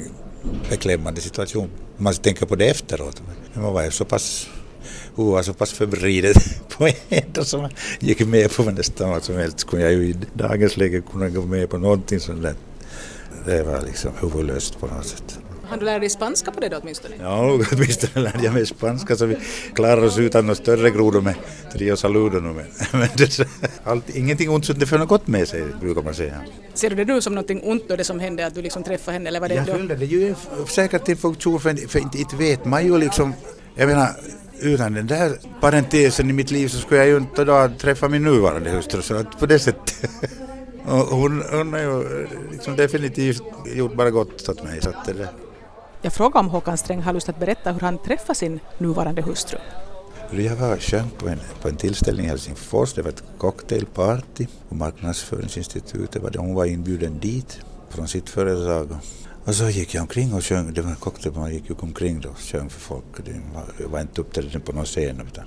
beklämmande 0.69 1.21
situation. 1.21 1.69
Man 1.97 2.13
tänker 2.13 2.45
på 2.45 2.55
det 2.55 2.69
efteråt. 2.69 3.21
Men 3.53 3.63
man 3.63 3.73
var 3.73 3.83
ju 3.83 3.91
så 3.91 4.05
pass 4.05 4.49
hon 5.17 5.31
var 5.31 5.43
så 5.43 5.53
pass 5.53 5.73
förvriden 5.79 6.33
på 6.69 6.87
en 7.09 7.45
som 7.45 7.61
jag 7.61 7.71
gick 7.99 8.25
med 8.27 8.51
på 8.55 8.63
nästan 8.63 9.09
vad 9.09 9.23
som 9.23 9.35
helst. 9.35 9.59
Skulle 9.59 9.81
jag 9.81 9.91
ju 9.91 10.03
i 10.03 10.15
dagens 10.33 10.77
läge 10.77 11.01
kunna 11.11 11.29
gå 11.29 11.41
med 11.41 11.69
på 11.69 11.77
någonting 11.77 12.19
sånt 12.19 12.41
där. 12.43 12.55
Det 13.45 13.63
var 13.63 13.81
liksom 13.81 14.11
huvudlöst 14.21 14.79
på 14.79 14.87
något 14.87 15.05
sätt. 15.05 15.39
Har 15.69 15.77
du 15.77 15.85
lärt 15.85 16.01
dig 16.01 16.09
spanska 16.09 16.51
på 16.51 16.59
det 16.59 16.69
då 16.69 16.77
åtminstone? 16.81 17.15
Ja, 17.21 17.59
åtminstone 17.71 18.23
lärde 18.23 18.43
jag 18.43 18.53
mig 18.53 18.65
spanska 18.65 19.15
så 19.15 19.25
vi 19.25 19.37
klarar 19.73 20.03
oss 20.03 20.17
utan 20.17 20.45
några 20.45 20.55
större 20.55 20.89
grodor 20.89 21.21
med 21.21 21.35
trio 21.73 21.95
saludo 21.95 22.39
nu. 22.39 22.65
Men 22.91 23.07
det, 23.17 23.47
allt, 23.83 24.09
ingenting 24.09 24.49
ont 24.49 24.65
som 24.65 24.79
det 24.79 24.85
för 24.85 24.97
något 24.97 25.09
gott 25.09 25.27
med 25.27 25.47
sig, 25.47 25.63
brukar 25.81 26.01
man 26.01 26.13
säga. 26.13 26.41
Ser 26.73 26.89
du 26.89 26.95
det 26.95 27.13
nu 27.13 27.21
som 27.21 27.35
någonting 27.35 27.61
ont 27.63 27.83
då 27.87 27.95
det 27.95 28.03
som 28.03 28.19
hände, 28.19 28.45
att 28.45 28.55
du 28.55 28.61
liksom 28.61 28.83
träffade 28.83 29.13
henne? 29.13 29.29
Eller 29.29 29.39
var 29.39 29.49
det 29.49 29.55
jag 29.55 29.67
följde 29.67 29.95
det 29.95 30.05
ju 30.05 30.35
säkert 30.67 31.09
en 31.09 31.17
funktion 31.17 31.59
för, 31.59 31.87
för 31.87 31.99
inte, 31.99 32.17
inte 32.17 32.35
vet 32.35 32.65
man 32.65 32.85
ju 32.85 32.97
liksom, 32.97 33.33
jag 33.75 33.87
menar 33.87 34.09
utan 34.59 34.93
den 34.93 35.07
där 35.07 35.37
parentesen 35.61 36.29
i 36.29 36.33
mitt 36.33 36.51
liv 36.51 36.67
så 36.67 36.77
skulle 36.77 36.99
jag 36.99 37.07
ju 37.07 37.17
inte 37.17 37.45
då 37.45 37.69
träffa 37.77 38.09
min 38.09 38.23
nuvarande 38.23 38.69
hustru 38.69 39.01
så 39.01 39.15
att 39.15 39.39
på 39.39 39.45
det 39.45 39.59
sättet 39.67 40.09
hon, 40.85 41.43
hon 41.51 41.73
har 41.73 41.79
ju 41.79 42.27
liksom 42.51 42.75
definitivt 42.75 43.41
gjort 43.75 43.95
bara 43.95 44.11
gott 44.11 44.49
åt 44.49 44.63
mig. 44.63 44.81
Så 44.81 44.89
att 44.89 45.05
det, 45.05 45.29
jag 46.01 46.13
frågade 46.13 46.39
om 46.39 46.49
Håkan 46.49 46.77
Sträng 46.77 47.01
har 47.01 47.13
lust 47.13 47.29
att 47.29 47.39
berätta 47.39 47.71
hur 47.71 47.79
han 47.79 47.97
träffade 47.97 48.35
sin 48.35 48.59
nuvarande 48.77 49.21
hustru. 49.21 49.57
Jag 50.31 50.55
var 50.55 50.77
sjöng 50.77 51.09
på 51.17 51.27
en, 51.27 51.39
på 51.61 51.69
en 51.69 51.75
tillställning 51.75 52.25
i 52.25 52.29
Helsingfors, 52.29 52.93
det 52.93 53.01
var 53.01 53.09
ett 53.09 53.23
cocktailparty 53.37 54.47
på 54.69 54.75
marknadsföringsinstitutet. 54.75 56.23
Var 56.23 56.29
det, 56.29 56.39
hon 56.39 56.53
var 56.53 56.65
inbjuden 56.65 57.19
dit 57.19 57.59
från 57.89 58.07
sitt 58.07 58.29
företag. 58.29 58.97
Och 59.47 59.55
så 59.55 59.69
gick 59.69 59.93
jag 59.95 60.01
omkring 60.01 60.33
och 60.33 60.43
sjöng, 60.43 60.73
det 60.73 60.81
var 60.81 60.89
en 60.89 60.95
cocktail, 60.95 61.35
man 61.35 61.53
gick 61.53 61.69
ju 61.69 61.75
omkring 61.79 62.21
då 62.21 62.29
och 62.29 62.39
sjöng 62.39 62.69
för 62.69 62.79
folk. 62.79 63.25
Det 63.25 63.41
var, 63.53 63.87
var 63.87 64.01
inte 64.01 64.21
uppträdande 64.21 64.59
på 64.59 64.71
någon 64.71 64.85
scen 64.85 65.21
utan 65.27 65.45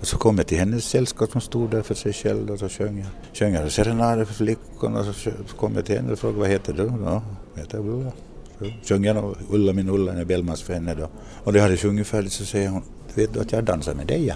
och 0.00 0.06
så 0.06 0.16
kom 0.16 0.38
jag 0.38 0.46
till 0.46 0.58
hennes 0.58 0.84
sällskap 0.84 1.30
som 1.30 1.40
stod 1.40 1.70
där 1.70 1.82
för 1.82 1.94
sig 1.94 2.12
själv 2.12 2.50
och 2.50 2.58
så 2.58 2.68
sjöng 2.68 2.98
jag, 2.98 3.08
sjöng 3.34 3.54
jag 3.54 3.72
serenader 3.72 4.24
för 4.24 4.34
flickorna 4.34 5.00
och 5.00 5.14
så 5.14 5.30
kom 5.56 5.74
jag 5.74 5.86
till 5.86 5.96
henne 5.96 6.12
och 6.12 6.18
frågade 6.18 6.40
vad 6.40 6.48
heter 6.48 6.72
du? 6.72 6.92
Ja, 7.04 7.22
jag 7.54 7.62
heter 7.62 7.78
Ulla. 7.78 8.12
Så 8.58 8.70
sjöng 8.84 9.04
jag 9.04 9.16
nog 9.16 9.36
Ulla 9.50 9.72
min 9.72 9.88
Ulla, 9.88 10.12
en 10.12 10.26
Bellmans 10.26 10.62
för 10.62 10.74
henne 10.74 10.94
då. 10.94 11.08
Och 11.44 11.52
det 11.52 11.60
hade 11.60 11.76
sjungit 11.76 12.06
färdigt 12.06 12.32
så 12.32 12.44
säger 12.44 12.68
hon, 12.68 12.82
vet 13.14 13.34
du 13.34 13.40
att 13.40 13.52
jag 13.52 13.64
dansar 13.64 13.94
med 13.94 14.06
dig 14.06 14.26
ja? 14.26 14.34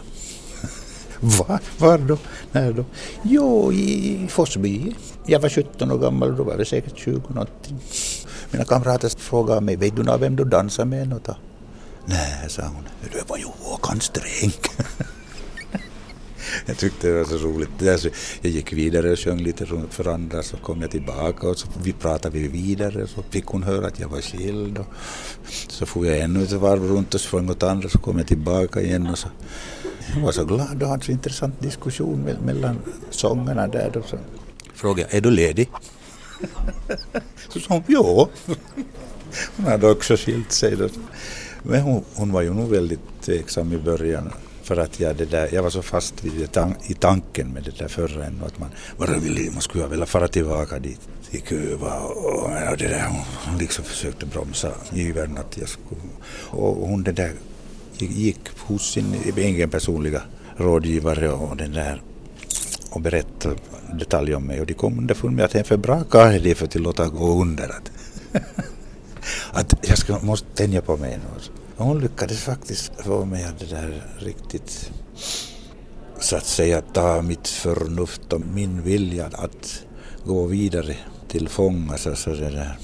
Va? 1.21 1.59
Var 1.79 1.99
då? 1.99 2.19
När 2.53 2.73
då? 2.73 2.85
Jo, 3.23 3.73
i 3.73 4.27
Forsby. 4.31 4.95
Jag 5.27 5.41
var 5.41 5.49
17 5.49 5.93
år 5.93 5.99
gammal 5.99 6.31
och 6.31 6.37
då 6.37 6.43
var 6.43 6.57
det 6.57 6.65
säkert 6.65 6.99
20 6.99 7.23
någonting. 7.29 7.79
Mina 8.51 8.65
kamrater 8.65 9.09
frågade 9.19 9.61
mig, 9.61 9.77
vet 9.77 9.97
du 9.97 10.03
vem 10.19 10.37
du 10.37 10.45
dansar 10.45 10.85
med? 10.85 11.09
Något? 11.09 11.29
Nej, 12.07 12.49
sa 12.49 12.63
hon, 12.63 12.85
det 13.13 13.29
var 13.29 13.37
ju 13.37 13.45
Håkan 13.45 14.01
Sträng. 14.01 14.53
jag 16.67 16.79
tyckte 16.79 17.09
det 17.09 17.19
var 17.19 17.25
så 17.25 17.37
roligt. 17.37 17.71
jag 18.41 18.53
gick 18.53 18.73
vidare 18.73 19.13
och 19.13 19.19
sjöng 19.19 19.39
lite 19.39 19.67
för 19.91 20.09
andra 20.09 20.43
så 20.43 20.57
kom 20.57 20.81
jag 20.81 20.91
tillbaka 20.91 21.49
och 21.49 21.59
så 21.59 21.69
vi 21.83 21.93
pratade 21.93 22.39
vi 22.39 22.49
vidare 22.49 23.07
så 23.07 23.23
fick 23.23 23.47
hon 23.47 23.63
höra 23.63 23.87
att 23.87 24.01
jag 24.01 24.09
var 24.09 24.21
skild. 24.21 24.79
Och 24.79 24.87
så 25.69 25.87
får 25.87 26.07
jag 26.07 26.19
ännu 26.19 26.43
ett 26.43 26.53
varv 26.53 26.85
runt 26.85 27.15
och 27.15 27.21
sjöng 27.21 27.51
åt 27.51 27.63
andra 27.63 27.89
så 27.89 27.99
kom 27.99 28.19
jag 28.19 28.27
tillbaka 28.27 28.81
igen 28.81 29.07
och 29.07 29.19
så 29.19 29.29
jag 30.15 30.23
var 30.23 30.33
så 30.33 30.45
glad 30.45 30.83
och 30.83 30.89
hade 30.89 31.05
så 31.05 31.13
intressant 31.13 31.61
diskussion 31.61 32.37
mellan 32.45 32.79
sångerna 33.11 33.67
där. 33.67 33.91
Då, 33.93 34.03
så 34.03 34.19
frågade 34.75 35.03
jag, 35.03 35.15
är 35.15 35.21
du 35.21 35.31
ledig? 35.31 35.71
så 37.49 37.61
sa 37.61 37.75
hon, 37.75 37.83
ja. 37.87 38.29
Hon 39.57 39.67
hade 39.67 39.91
också 39.91 40.17
skilt 40.17 40.53
sig 40.53 40.77
då. 40.77 40.89
Men 41.63 41.81
hon, 41.81 42.05
hon 42.15 42.33
var 42.33 42.43
ju 42.43 42.55
nog 42.55 42.71
väldigt 42.71 43.01
tveksam 43.23 43.73
i 43.73 43.79
början 43.79 44.33
för 44.63 44.77
att 44.77 45.01
jag, 45.01 45.17
det 45.17 45.25
där, 45.25 45.49
jag 45.53 45.63
var 45.63 45.71
så 45.71 45.83
fast 45.83 46.25
vid 46.25 46.49
det, 46.53 46.75
i 46.87 46.95
tanken 46.95 47.53
med 47.53 47.63
det 47.63 47.79
där 47.79 47.89
förra 47.89 48.25
ännu 48.25 48.45
att 48.45 48.59
man 48.59 48.69
bara 48.99 49.19
ville, 49.19 49.51
man 49.51 49.63
skulle 49.63 49.87
vilja 49.87 50.07
fara 50.07 50.29
tillbaka 50.29 50.79
dit 50.79 51.01
till 51.31 51.43
Kuba 51.43 52.01
och, 52.01 52.43
och 52.71 52.77
det 52.79 52.89
där, 52.89 53.07
hon 53.47 53.59
liksom 53.59 53.85
försökte 53.85 54.27
bromsa 54.27 54.73
ivern 54.93 55.39
att 55.39 55.59
jag 55.59 55.69
skulle, 55.69 56.01
och 56.51 56.89
hon 56.89 57.03
det 57.03 57.13
där 57.13 57.33
gick 57.99 58.49
hos 58.59 58.93
sin 58.93 59.15
egen 59.37 59.71
personliga 59.71 60.23
rådgivare 60.57 61.33
och 61.33 61.57
den 61.57 61.73
där 61.73 62.03
och 62.97 63.03
berättade 63.03 63.57
detaljer 63.93 64.37
om 64.37 64.45
mig 64.45 64.61
och 64.61 64.67
de 64.67 64.75
kom 64.75 64.99
underfund 64.99 65.37
med 65.37 65.45
att 65.45 65.55
jag 65.55 65.61
är 65.61 65.65
för 65.65 65.77
bra 65.77 66.05
karl 66.05 66.55
för 66.55 66.67
att 66.67 66.75
låta 66.75 67.09
gå 67.09 67.41
under. 67.43 67.69
Att, 67.69 67.91
att 69.53 69.89
jag 69.89 69.99
ska, 69.99 70.19
måste 70.19 70.49
tänja 70.55 70.83
på 70.83 70.97
mig 70.97 71.19
nu. 71.19 71.41
Hon 71.77 72.01
lyckades 72.01 72.41
faktiskt 72.41 72.93
få 73.05 73.25
mig 73.25 73.45
att 73.45 73.59
det 73.59 73.67
där 73.67 74.03
riktigt 74.19 74.91
så 76.21 76.37
att 76.37 76.47
säga 76.47 76.81
ta 76.81 77.23
mitt 77.23 77.49
förnuft 77.49 78.33
och 78.33 78.41
min 78.41 78.83
vilja 78.83 79.27
att 79.33 79.85
gå 80.25 80.47
vidare 80.47 80.97
till 81.29 81.49
fångas. 81.49 82.03
så 82.03 82.31
det 82.31 82.51
där. 82.51 82.79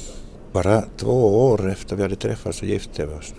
Bara 0.53 0.85
två 0.97 1.47
år 1.47 1.71
efter 1.71 1.97
vi 1.97 2.03
hade 2.03 2.17
träffats 2.17 2.59
så 2.59 2.67
gifte 2.67 3.07
vi 3.07 3.15
oss. 3.15 3.35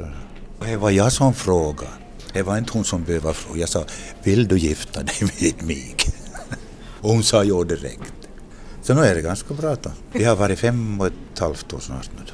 Det 0.65 0.77
var 0.77 0.89
jag 0.89 1.11
som 1.11 1.33
frågade. 1.33 1.91
Det 2.33 2.41
var 2.41 2.57
inte 2.57 2.73
hon 2.73 2.83
som 2.83 3.03
behövde 3.03 3.33
fråga. 3.33 3.59
Jag 3.59 3.69
sa, 3.69 3.83
vill 4.23 4.47
du 4.47 4.57
gifta 4.57 5.03
dig 5.03 5.15
med 5.21 5.67
mig? 5.67 5.95
Och 7.03 7.09
hon 7.09 7.23
sa 7.23 7.43
ja 7.43 7.63
direkt. 7.63 8.13
Så 8.81 8.93
nu 8.93 9.01
är 9.01 9.15
det 9.15 9.21
ganska 9.21 9.53
bra 9.53 9.75
då. 9.81 9.91
Vi 10.11 10.23
har 10.23 10.35
varit 10.35 10.59
fem 10.59 11.01
och 11.01 11.07
ett 11.07 11.39
halvt 11.39 11.73
år 11.73 11.79
snart 11.79 12.09
nu 12.17 12.21
då. 12.27 12.33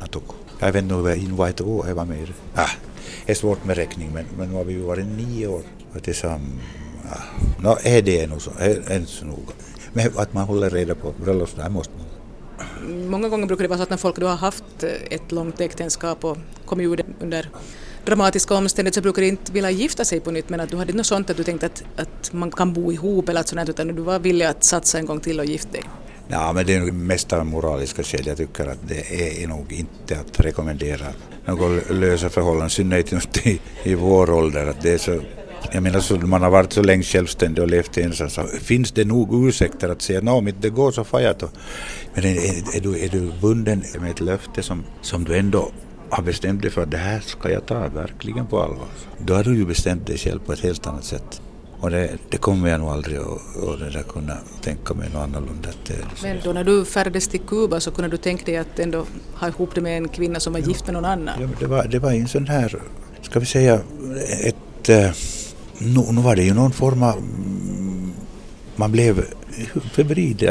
Natuko. 0.00 0.34
Jag 0.58 0.72
vet 0.72 0.82
inte 0.82 0.94
hur 0.94 1.36
var 1.36 1.48
ett 1.48 1.60
år 1.60 1.88
jag 1.88 1.94
var 1.94 2.04
med. 2.04 2.32
Ah, 2.54 2.70
det 3.26 3.32
är 3.32 3.36
svårt 3.36 3.64
med 3.64 3.76
räkning 3.76 4.10
men, 4.14 4.24
men 4.38 4.48
nu 4.48 4.54
har 4.54 4.64
vi 4.64 4.72
ju 4.72 4.80
varit 4.80 5.06
nio 5.06 5.46
år 5.46 5.62
tillsammans. 6.02 6.42
Ja. 7.04 7.18
No, 7.60 7.78
är 7.82 8.02
det 8.02 8.26
nog 8.26 8.42
så, 8.42 8.50
är 8.58 9.04
så 9.06 9.24
noga. 9.24 9.52
Men 9.92 10.10
att 10.16 10.32
man 10.32 10.44
håller 10.44 10.70
reda 10.70 10.94
på 10.94 11.14
bröllopsdagen 11.24 11.72
måste 11.72 11.92
man. 11.96 13.10
Många 13.10 13.28
gånger 13.28 13.46
brukar 13.46 13.62
det 13.62 13.68
vara 13.68 13.78
så 13.78 13.82
att 13.82 13.90
när 13.90 13.96
folk 13.96 14.16
då 14.16 14.26
har 14.26 14.36
haft 14.36 14.82
ett 15.10 15.32
långt 15.32 15.60
äktenskap 15.60 16.24
och 16.24 16.38
kommit 16.66 16.86
ur 16.86 16.96
det 16.96 17.04
under 17.20 17.50
dramatiska 18.06 18.54
omständigheter 18.54 19.00
så 19.00 19.02
brukar 19.02 19.22
du 19.22 19.28
inte 19.28 19.52
vilja 19.52 19.70
gifta 19.70 20.04
sig 20.04 20.20
på 20.20 20.30
nytt 20.30 20.48
men 20.48 20.60
att 20.60 20.70
du 20.70 20.76
hade 20.76 20.92
något 20.92 21.06
sånt 21.06 21.30
att 21.30 21.36
du 21.36 21.44
tänkte 21.44 21.66
att, 21.66 21.82
att 21.96 22.32
man 22.32 22.50
kan 22.50 22.72
bo 22.72 22.92
ihop 22.92 23.28
eller 23.28 23.42
sånt 23.42 23.68
utan 23.68 23.88
du 23.88 24.02
var 24.02 24.18
villig 24.18 24.44
att 24.44 24.64
satsa 24.64 24.98
en 24.98 25.06
gång 25.06 25.20
till 25.20 25.40
och 25.40 25.46
gifta 25.46 25.72
dig? 25.72 25.82
Ja, 26.28 26.52
men 26.52 26.66
det 26.66 26.74
är 26.74 26.80
nog 26.80 26.92
mest 26.92 27.32
av 27.32 27.46
moraliska 27.46 28.02
skäl. 28.02 28.26
Jag 28.26 28.36
tycker 28.36 28.66
att 28.66 28.78
det 28.88 29.42
är 29.42 29.46
nog 29.46 29.72
inte 29.72 30.20
att 30.20 30.40
rekommendera 30.40 31.06
något 31.46 31.90
lösa 31.90 32.28
förhållanden, 32.28 32.66
i 32.66 32.70
synnerhet 32.70 33.12
i, 33.46 33.60
i 33.82 33.94
vår 33.94 34.30
ålder. 34.30 34.66
Att 34.66 34.82
det 34.82 34.92
är 34.92 34.98
så, 34.98 35.20
jag 35.72 35.82
menar, 35.82 36.00
så 36.00 36.16
man 36.16 36.42
har 36.42 36.50
varit 36.50 36.72
så 36.72 36.82
länge 36.82 37.02
självständig 37.02 37.62
och 37.62 37.70
levt 37.70 37.98
ensam 37.98 38.30
så 38.30 38.46
finns 38.46 38.92
det 38.92 39.04
nog 39.04 39.48
ursäkter 39.48 39.88
att 39.88 40.02
säga 40.02 40.18
att 40.18 40.28
om 40.28 40.52
det 40.60 40.70
går 40.70 40.92
så 40.92 41.04
får 41.04 41.20
jag 41.20 41.30
Men 42.14 42.24
är, 42.24 42.76
är, 42.76 42.80
du, 42.80 43.04
är 43.04 43.08
du 43.08 43.32
bunden 43.40 43.84
med 44.00 44.10
ett 44.10 44.20
löfte 44.20 44.62
som, 44.62 44.84
som 45.02 45.24
du 45.24 45.36
ändå 45.36 45.70
har 46.14 46.22
bestämt 46.22 46.62
dig 46.62 46.70
för 46.70 46.82
att 46.82 46.90
det 46.90 46.96
här 46.96 47.20
ska 47.20 47.50
jag 47.50 47.66
ta 47.66 47.88
verkligen 47.88 48.46
på 48.46 48.62
allvar. 48.62 48.86
Då 49.18 49.34
har 49.34 49.44
du 49.44 49.56
ju 49.56 49.66
bestämt 49.66 50.06
dig 50.06 50.18
själv 50.18 50.38
på 50.46 50.52
ett 50.52 50.60
helt 50.60 50.86
annat 50.86 51.04
sätt. 51.04 51.40
Och 51.80 51.90
det, 51.90 52.10
det 52.30 52.36
kommer 52.36 52.68
jag 52.68 52.80
nog 52.80 52.88
aldrig 52.88 53.18
att, 53.18 54.08
kunna 54.08 54.36
tänka 54.62 54.94
mig 54.94 55.08
något 55.08 55.22
annorlunda. 55.22 55.68
Men 56.22 56.36
då 56.44 56.52
när 56.52 56.64
du 56.64 56.84
färdades 56.84 57.28
till 57.28 57.40
Kuba 57.40 57.80
så 57.80 57.90
kunde 57.90 58.10
du 58.10 58.16
tänka 58.16 58.44
dig 58.44 58.56
att 58.56 58.78
ändå 58.78 59.06
ha 59.34 59.48
ihop 59.48 59.74
det 59.74 59.80
med 59.80 59.96
en 59.96 60.08
kvinna 60.08 60.40
som 60.40 60.52
var 60.52 60.60
ja. 60.60 60.66
gift 60.66 60.86
med 60.86 60.94
någon 60.94 61.04
annan? 61.04 61.34
Ja, 61.40 61.48
det, 61.60 61.66
var, 61.66 61.84
det 61.84 61.98
var 61.98 62.12
en 62.12 62.28
sån 62.28 62.46
här, 62.46 62.82
ska 63.22 63.40
vi 63.40 63.46
säga, 63.46 63.80
ett... 64.40 64.88
Eh, 64.88 65.10
nu, 65.78 66.04
nu 66.10 66.20
var 66.20 66.36
det 66.36 66.42
ju 66.42 66.54
någon 66.54 66.72
form 66.72 67.02
av... 67.02 67.22
Man 68.76 68.92
blev 68.92 69.24
febril. 69.92 70.50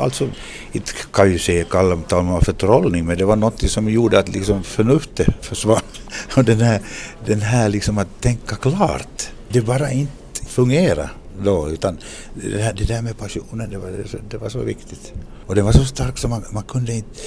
Alltså, 0.00 0.28
inte 0.72 0.92
kan 1.12 1.32
ju 1.32 1.38
säga 1.38 1.64
kalla 1.64 1.96
man 2.10 2.40
för 2.40 2.44
förtrollning, 2.44 3.04
men 3.04 3.18
det 3.18 3.24
var 3.24 3.36
något 3.36 3.70
som 3.70 3.88
gjorde 3.90 4.18
att 4.18 4.28
liksom 4.28 4.62
förnuftet 4.62 5.26
försvann. 5.40 5.80
Och 6.36 6.44
den 6.44 6.60
här, 6.60 6.80
den 7.26 7.40
här 7.40 7.68
liksom 7.68 7.98
att 7.98 8.20
tänka 8.20 8.56
klart, 8.56 9.28
det 9.48 9.60
bara 9.60 9.90
inte 9.92 10.44
fungerar 10.46 11.12
då, 11.42 11.68
utan 11.70 11.98
det, 12.34 12.62
här, 12.62 12.72
det 12.72 12.84
där 12.84 13.02
med 13.02 13.18
passionen, 13.18 13.70
det 13.70 13.78
var, 13.78 14.04
det 14.30 14.36
var 14.36 14.48
så 14.48 14.58
viktigt. 14.58 15.12
Och 15.46 15.54
det 15.54 15.62
var 15.62 15.72
så 15.72 15.84
starkt 15.84 16.18
så 16.18 16.28
man, 16.28 16.44
man 16.50 16.62
kunde 16.62 16.92
inte, 16.92 17.20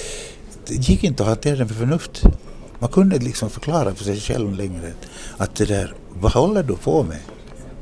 det 0.66 0.74
gick 0.74 1.04
inte 1.04 1.22
att 1.22 1.28
hantera 1.28 1.56
den 1.56 1.66
med 1.66 1.76
förnuft. 1.76 2.22
Man 2.78 2.90
kunde 2.90 3.18
liksom 3.18 3.50
förklara 3.50 3.94
för 3.94 4.04
sig 4.04 4.20
själv 4.20 4.54
längre 4.54 4.92
att 5.36 5.54
det 5.54 5.64
där, 5.64 5.94
vad 6.20 6.32
håller 6.32 6.62
du 6.62 6.76
på 6.76 7.02
med? 7.02 7.18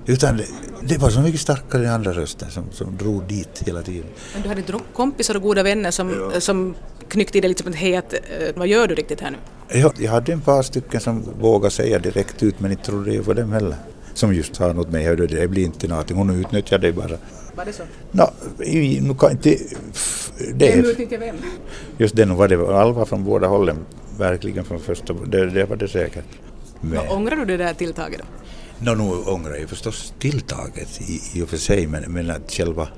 Utan 0.07 0.41
det, 0.83 0.99
var 0.99 1.11
så 1.11 1.21
mycket 1.21 1.41
starkare 1.41 1.87
än 1.87 1.95
andra 1.95 2.13
rösten 2.13 2.51
som, 2.51 2.65
som 2.73 2.97
drog 2.97 3.25
dit 3.29 3.63
hela 3.67 3.83
tiden. 3.83 4.07
Men 4.33 4.43
du 4.43 4.49
hade 4.49 4.61
inte 4.61 4.79
kompisar 4.93 5.37
och 5.37 5.43
goda 5.43 5.63
vänner 5.63 5.91
som, 5.91 6.31
ja. 6.35 6.41
som 6.41 6.75
knyckte 7.09 7.39
i 7.39 7.41
dig 7.41 7.49
lite 7.49 7.63
som 7.63 7.73
att 7.73 7.79
hej, 7.79 7.97
att, 7.97 8.15
vad 8.55 8.69
gör 8.69 8.87
du 8.87 8.95
riktigt 8.95 9.21
här 9.21 9.31
nu? 9.31 9.37
Ja, 9.81 9.93
jag 9.99 10.11
hade 10.11 10.33
en 10.33 10.41
par 10.41 10.63
stycken 10.63 11.01
som 11.01 11.25
vågade 11.41 11.71
säga 11.71 11.99
direkt 11.99 12.43
ut 12.43 12.61
men 12.61 12.71
inte 12.71 12.85
trodde 12.85 13.15
jag 13.15 13.25
på 13.25 13.33
dem 13.33 13.53
heller 13.53 13.77
som 14.17 14.35
just 14.35 14.57
sa 14.57 14.73
något 14.73 14.91
med 14.91 15.05
hörde 15.05 15.27
det 15.27 15.49
blir 15.49 15.65
inte 15.65 15.89
någonting, 15.89 16.17
hon 16.17 16.41
utnyttjar 16.41 16.79
dig 16.79 16.93
bara. 16.93 17.19
Var 17.55 17.65
det 17.65 17.73
så? 17.73 17.83
No, 18.11 18.25
nu 19.01 19.15
kan 19.15 19.31
inte... 19.31 19.59
Det, 20.55 20.77
vem 20.77 20.85
utnyttjar 20.85 21.19
vem? 21.19 21.37
Just 21.99 22.17
det, 22.17 22.25
nu 22.25 22.35
var 22.35 22.49
det 22.49 22.79
Alva 22.81 23.07
från 23.07 23.25
båda 23.25 23.47
hållen, 23.47 23.77
verkligen 24.19 24.65
från 24.65 24.81
första, 24.81 25.13
det, 25.13 25.47
det 25.47 25.65
var 25.65 25.77
det 25.77 25.89
säkert. 25.89 26.25
Men, 26.81 27.07
no, 27.07 27.13
ångrar 27.13 27.37
du 27.37 27.45
det 27.45 27.57
där 27.57 27.75
tilltaget 27.75 28.19
då? 28.19 28.25
No, 28.79 28.95
nu 28.95 29.05
ångrar 29.05 29.57
jag 29.57 29.69
förstås 29.69 30.15
tilltaget 30.19 31.01
i, 31.01 31.21
i 31.35 31.43
och 31.43 31.49
för 31.49 31.57
sig, 31.57 31.87
men, 31.87 32.13
men 32.13 32.31
att 32.31 32.53
själva 32.53 32.89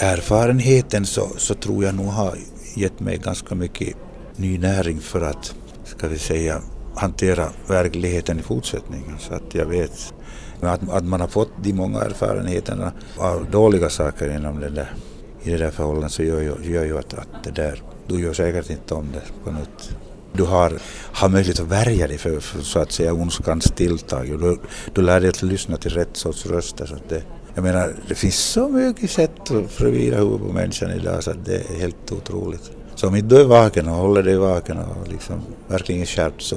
erfarenheten 0.00 1.06
så, 1.06 1.28
så 1.36 1.54
tror 1.54 1.84
jag 1.84 1.94
nog 1.94 2.06
har 2.06 2.38
gett 2.76 3.00
mig 3.00 3.16
ganska 3.16 3.54
mycket 3.54 3.96
ny 4.36 4.58
näring 4.58 5.00
för 5.00 5.20
att, 5.20 5.54
ska 5.84 6.08
vi 6.08 6.18
säga, 6.18 6.62
hantera 6.94 7.48
verkligheten 7.66 8.38
i 8.38 8.42
fortsättningen. 8.42 9.18
Så 9.18 9.34
att 9.34 9.54
jag 9.54 9.66
vet 9.66 10.14
att, 10.60 10.90
att 10.90 11.04
man 11.04 11.20
har 11.20 11.28
fått 11.28 11.50
de 11.62 11.72
många 11.72 12.00
erfarenheterna 12.00 12.92
av 13.16 13.50
dåliga 13.50 13.90
saker 13.90 14.36
inom 14.36 14.60
det 14.60 14.70
där, 14.70 14.94
i 15.42 15.50
det 15.50 15.58
där 15.58 15.70
förhållandet 15.70 16.12
så 16.12 16.22
gör 16.22 16.40
ju, 16.40 16.72
gör 16.72 16.84
ju 16.84 16.98
att, 16.98 17.14
att 17.14 17.44
det 17.44 17.50
där, 17.50 17.82
du 18.06 18.20
gör 18.20 18.32
säkert 18.32 18.70
inte 18.70 18.94
om 18.94 19.06
det 19.12 19.22
på 19.44 19.50
nytt. 19.50 19.96
Du 20.38 20.44
har, 20.44 20.72
har 21.12 21.28
möjlighet 21.28 21.60
att 21.60 21.66
värja 21.66 22.06
dig 22.06 22.18
för, 22.18 22.40
för 22.40 22.62
så 22.62 22.78
att 22.78 22.92
säga 22.92 23.12
ondskans 23.12 23.64
tilltag. 23.64 24.40
Du, 24.40 24.58
du 24.92 25.02
lär 25.02 25.20
dig 25.20 25.28
att 25.28 25.42
lyssna 25.42 25.76
till 25.76 25.90
rätt 25.90 26.16
sorts 26.16 26.46
röster. 26.46 26.86
Så 26.86 26.94
det, 27.08 27.22
jag 27.54 27.64
menar, 27.64 27.94
det 28.08 28.14
finns 28.14 28.38
så 28.38 28.68
mycket 28.68 29.10
sätt 29.10 29.50
att 29.50 29.70
förvira 29.70 30.16
huvudet 30.16 30.46
på 30.46 30.52
människan 30.52 30.90
idag 30.90 31.24
så 31.24 31.30
att 31.30 31.44
det 31.44 31.56
är 31.56 31.80
helt 31.80 32.12
otroligt. 32.12 32.70
Så 32.94 33.08
om 33.08 33.14
inte 33.14 33.34
du 33.34 33.40
är 33.40 33.44
vaken 33.44 33.88
och 33.88 33.94
håller 33.94 34.22
dig 34.22 34.36
vaken 34.36 34.78
och 34.78 35.08
liksom 35.08 35.40
verkligen 35.68 36.06
skärpt 36.06 36.42
så 36.42 36.56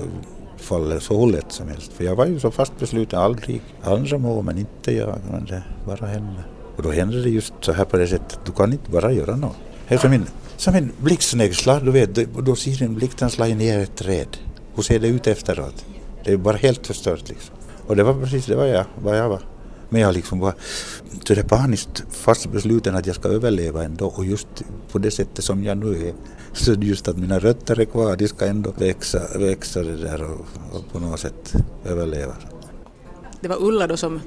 faller 0.58 1.00
så 1.00 1.26
lätt 1.26 1.52
som 1.52 1.68
helst. 1.68 1.94
För 1.94 2.04
jag 2.04 2.16
var 2.16 2.26
ju 2.26 2.40
så 2.40 2.52
fast 2.52 2.80
besluten, 2.80 3.20
aldrig 3.20 3.62
andra 3.84 4.18
må 4.18 4.42
men 4.42 4.58
inte 4.58 4.92
jag, 4.96 5.16
men 5.32 5.46
det 5.46 5.64
bara 5.86 6.06
hände. 6.06 6.44
Och 6.76 6.84
då 6.84 6.92
händer 6.92 7.18
det 7.24 7.30
just 7.30 7.54
så 7.62 7.72
här 7.72 7.86
på 7.86 7.98
det 7.98 8.08
sättet, 8.08 8.40
du 8.46 8.52
kan 8.52 8.74
inte 8.74 8.92
bara 8.92 9.12
göra 9.12 9.36
något. 9.36 9.58
Som 10.00 10.14
en, 10.14 10.26
som 10.58 10.76
en 10.76 10.92
blixtsnägsla, 10.98 11.80
du 11.80 11.92
vet, 11.92 12.16
då 12.46 12.56
ser 12.56 12.84
en 12.84 12.96
blixten 12.96 13.58
ner 13.58 13.80
ett 13.80 13.96
träd. 13.96 14.38
Hur 14.76 14.84
ser 14.84 15.00
det 15.00 15.08
ut 15.08 15.28
efteråt? 15.28 15.86
Det 16.24 16.32
är 16.32 16.38
bara 16.38 16.58
helt 16.58 16.88
förstört 16.88 17.30
liksom. 17.30 17.56
Och 17.88 17.96
det 17.96 18.04
var 18.04 18.14
precis 18.14 18.46
det 18.46 18.56
var 18.56 18.66
jag, 18.66 18.86
vad 19.04 19.18
jag 19.18 19.30
var. 19.30 19.42
Men 19.90 20.02
jag 20.02 20.14
liksom 20.14 20.40
var 20.40 20.54
så 21.24 21.34
det 21.34 21.44
paniskt 21.44 22.04
fast 22.12 22.52
besluten 22.52 22.96
att 22.96 23.08
jag 23.08 23.16
ska 23.16 23.30
överleva 23.30 23.84
ändå 23.84 24.06
och 24.06 24.26
just 24.26 24.48
på 24.92 25.00
det 25.00 25.12
sättet 25.12 25.46
som 25.46 25.64
jag 25.64 25.78
nu 25.78 26.08
är. 26.08 26.14
Så 26.54 26.74
just 26.74 27.08
att 27.08 27.18
mina 27.18 27.40
rötter 27.40 27.80
är 27.80 27.86
kvar, 27.86 28.16
de 28.16 28.28
ska 28.28 28.46
ändå 28.46 28.72
växa, 28.78 29.38
växa 29.40 29.84
det 29.84 29.98
där 29.98 30.24
och, 30.24 30.46
och 30.72 30.92
på 30.92 31.00
något 31.00 31.20
sätt 31.20 31.54
överleva. 31.86 32.34
Det 33.42 33.48
var 33.48 33.58
Ulla 33.64 33.88
då 33.88 33.98
som 33.98 34.20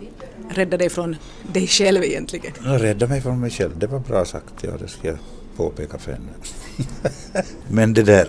räddade 0.50 0.77
dig 0.77 0.90
från 0.90 1.16
dig 1.53 1.66
själv 1.66 2.05
egentligen? 2.05 2.53
Ja, 2.64 2.79
räddade 2.79 3.07
mig 3.12 3.20
från 3.20 3.40
mig 3.40 3.50
själv, 3.50 3.79
det 3.79 3.87
var 3.87 3.98
bra 3.98 4.24
sagt, 4.24 4.55
ja 4.61 4.70
det 4.81 4.88
ska 4.88 5.09
jag 5.09 5.18
påpeka 5.57 5.99
för 5.99 6.12
henne. 6.12 6.33
Men 7.69 7.95
det 7.95 8.03
där, 8.03 8.29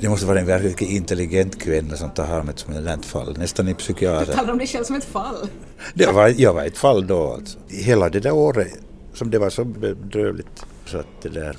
det 0.00 0.08
måste 0.08 0.26
vara 0.26 0.40
en 0.40 0.46
verkligt 0.46 0.80
intelligent 0.80 1.62
kvinna 1.62 1.96
som 1.96 2.10
tar 2.10 2.26
hand 2.26 2.42
om 2.42 2.48
ett 2.48 2.58
sådant 2.58 3.06
fall, 3.06 3.38
nästan 3.38 3.68
en 3.68 3.74
psykiater. 3.74 4.26
Du 4.26 4.32
talar 4.32 4.52
om 4.52 4.58
dig 4.58 4.66
själv 4.66 4.84
som 4.84 4.96
ett 4.96 5.04
fall? 5.04 5.48
Det 5.94 6.06
var, 6.06 6.34
jag 6.36 6.54
var 6.54 6.64
ett 6.64 6.78
fall 6.78 7.06
då 7.06 7.32
alltså. 7.32 7.58
Hela 7.68 8.08
det 8.08 8.20
där 8.20 8.32
året 8.32 8.78
som 9.14 9.30
det 9.30 9.38
var 9.38 9.50
så 9.50 9.64
bedrövligt 9.64 10.64
så 10.86 10.98
att 10.98 11.22
det 11.22 11.28
där 11.28 11.56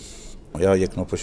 jag 0.60 0.78
gick 0.78 0.96
nog 0.96 1.10
på 1.10 1.18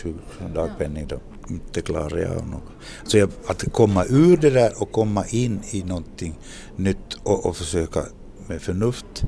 dagpenning 0.55 1.07
då. 1.07 1.21
Inte 1.49 1.81
klarade 1.81 2.23
jag 2.23 2.47
något. 2.47 2.62
Så 3.05 3.19
jag, 3.19 3.31
att 3.47 3.73
komma 3.73 4.05
ur 4.09 4.37
det 4.37 4.51
där 4.51 4.83
och 4.83 4.93
komma 4.93 5.25
in 5.27 5.61
i 5.71 5.83
någonting 5.83 6.39
nytt 6.77 7.15
och, 7.23 7.47
och 7.47 7.57
försöka 7.57 8.03
med 8.47 8.62
förnuft 8.62 9.25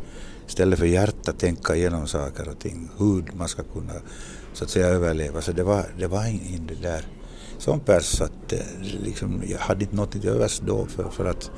istället 0.48 0.78
för 0.78 0.86
hjärta 0.86 1.32
tänka 1.32 1.76
igenom 1.76 2.06
saker 2.06 2.48
och 2.48 2.58
ting. 2.58 2.88
Hur 2.98 3.24
man 3.36 3.48
ska 3.48 3.62
kunna 3.62 3.92
så 4.52 4.64
att 4.64 4.70
säga 4.70 4.86
överleva. 4.86 5.42
Så 5.42 5.52
det 5.52 5.62
var, 5.62 5.84
det 5.98 6.06
var 6.06 6.26
in, 6.26 6.66
det 6.68 6.88
där 6.88 7.04
som 7.58 7.80
pers 7.80 8.20
att 8.20 8.52
eh, 8.52 8.58
liksom, 9.04 9.42
jag 9.46 9.58
hade 9.58 9.84
inte 9.84 9.96
något 9.96 10.12
till 10.12 10.28
övers 10.28 10.60
då 10.66 10.86
för, 10.86 11.10
för 11.10 11.24
att 11.24 11.50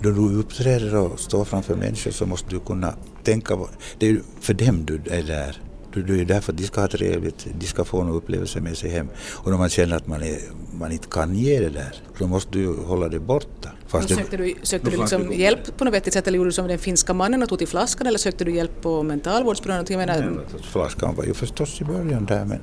då 0.00 0.10
du 0.10 0.34
uppträder 0.38 0.96
och 0.96 1.20
står 1.20 1.44
framför 1.44 1.76
människor 1.76 2.10
så 2.10 2.26
måste 2.26 2.50
du 2.50 2.60
kunna 2.60 2.94
tänka, 3.24 3.58
det 3.98 4.08
är 4.08 4.20
för 4.40 4.54
dem 4.54 4.84
du 4.86 5.00
är 5.10 5.22
där. 5.22 5.62
Du 5.94 6.20
är 6.20 6.24
där 6.24 6.40
för 6.40 6.52
att 6.52 6.58
de 6.58 6.64
ska 6.64 6.80
ha 6.80 6.88
trevligt, 6.88 7.46
de 7.60 7.66
ska 7.66 7.84
få 7.84 8.00
en 8.00 8.08
upplevelse 8.08 8.60
med 8.60 8.76
sig 8.76 8.90
hem. 8.90 9.08
Och 9.32 9.50
när 9.50 9.58
man 9.58 9.68
känner 9.68 9.96
att 9.96 10.06
man, 10.06 10.22
är, 10.22 10.38
man 10.78 10.92
inte 10.92 11.08
kan 11.08 11.34
ge 11.34 11.60
det 11.60 11.70
där, 11.70 11.94
så 12.18 12.26
måste 12.26 12.50
du 12.50 12.76
hålla 12.76 13.08
det 13.08 13.20
borta. 13.20 13.70
Fast 13.88 14.08
sökte 14.08 14.36
du, 14.36 14.54
sökte 14.62 14.90
du 14.90 14.96
liksom 14.96 15.32
hjälp 15.32 15.76
på 15.76 15.84
något 15.84 15.94
vettigt 15.94 16.14
sätt 16.14 16.26
eller 16.26 16.38
gjorde 16.38 16.48
du 16.48 16.52
som 16.52 16.68
den 16.68 16.78
finska 16.78 17.14
mannen 17.14 17.42
och 17.42 17.48
tog 17.48 17.58
till 17.58 17.68
flaskan 17.68 18.06
eller 18.06 18.18
sökte 18.18 18.44
du 18.44 18.54
hjälp 18.54 18.82
på 18.82 19.02
mentalvårdsbyrån? 19.02 19.84
Menar... 19.88 20.40
Flaskan 20.72 21.14
var 21.14 21.24
ju 21.24 21.34
förstås 21.34 21.80
i 21.80 21.84
början 21.84 22.24
där 22.24 22.44
men, 22.44 22.58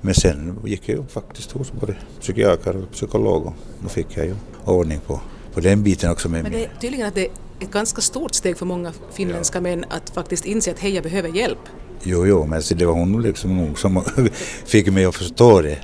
men 0.00 0.14
sen 0.14 0.58
gick 0.64 0.88
jag 0.88 0.98
ju 0.98 1.06
faktiskt 1.06 1.52
hos 1.52 1.72
både 1.72 1.96
psykiater 2.20 2.76
och 2.76 2.92
psykolog 2.92 3.46
och 3.46 3.54
då 3.82 3.88
fick 3.88 4.06
jag 4.16 4.26
ju 4.26 4.34
ordning 4.64 5.00
på, 5.06 5.20
på 5.54 5.60
den 5.60 5.82
biten 5.82 6.10
också. 6.10 6.28
Med 6.28 6.42
men 6.42 6.52
det 6.52 6.64
är 6.64 6.70
tydligen 6.80 7.06
att 7.08 7.14
det 7.14 7.26
är 7.26 7.30
ett 7.60 7.70
ganska 7.70 8.00
stort 8.00 8.34
steg 8.34 8.58
för 8.58 8.66
många 8.66 8.92
finländska 9.12 9.58
ja. 9.58 9.62
män 9.62 9.84
att 9.88 10.10
faktiskt 10.10 10.44
inse 10.44 10.70
att 10.70 10.78
hej, 10.78 10.94
jag 10.94 11.02
behöver 11.04 11.28
hjälp. 11.28 11.58
Jo, 12.02 12.26
jo, 12.26 12.46
men 12.46 12.62
det 12.74 12.86
var 12.86 12.94
hon 12.94 13.22
liksom 13.22 13.74
som 13.76 14.04
fick 14.64 14.92
mig 14.92 15.04
att 15.04 15.16
förstå 15.16 15.62
det. 15.62 15.78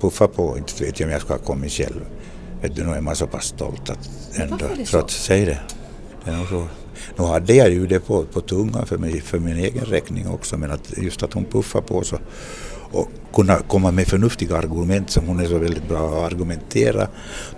Puffa 0.00 0.28
på, 0.28 0.58
inte 0.58 0.84
vet 0.84 1.00
jag 1.00 1.06
om 1.06 1.12
jag 1.12 1.20
ska 1.20 1.32
ha 1.32 1.38
kommit 1.38 1.72
själv. 1.72 2.00
Vet 2.66 2.76
du, 2.76 2.84
nu 2.84 2.92
är 2.92 3.00
man 3.00 3.16
så 3.16 3.26
pass 3.26 3.44
stolt 3.44 3.90
att 3.90 4.10
ändå, 4.34 4.58
trots 4.86 5.24
sig 5.24 5.44
det. 5.44 5.58
det 6.24 6.30
är 6.30 6.46
så. 6.46 6.66
Nu 7.16 7.24
hade 7.24 7.54
jag 7.54 7.70
ju 7.70 7.86
det 7.86 8.00
på, 8.00 8.24
på 8.24 8.40
tungan 8.40 8.86
för, 8.86 8.98
mig, 8.98 9.20
för 9.20 9.38
min 9.38 9.56
egen 9.56 9.84
räkning 9.84 10.28
också, 10.28 10.56
men 10.56 10.70
att 10.70 10.92
just 10.96 11.22
att 11.22 11.32
hon 11.32 11.44
puffar 11.44 11.80
på 11.80 12.04
så 12.04 12.18
och 12.92 13.08
kunna 13.34 13.56
komma 13.56 13.90
med 13.90 14.06
förnuftiga 14.06 14.56
argument 14.56 15.10
som 15.10 15.26
hon 15.26 15.40
är 15.40 15.46
så 15.46 15.58
väldigt 15.58 15.88
bra 15.88 16.08
att 16.08 16.32
argumentera, 16.32 17.08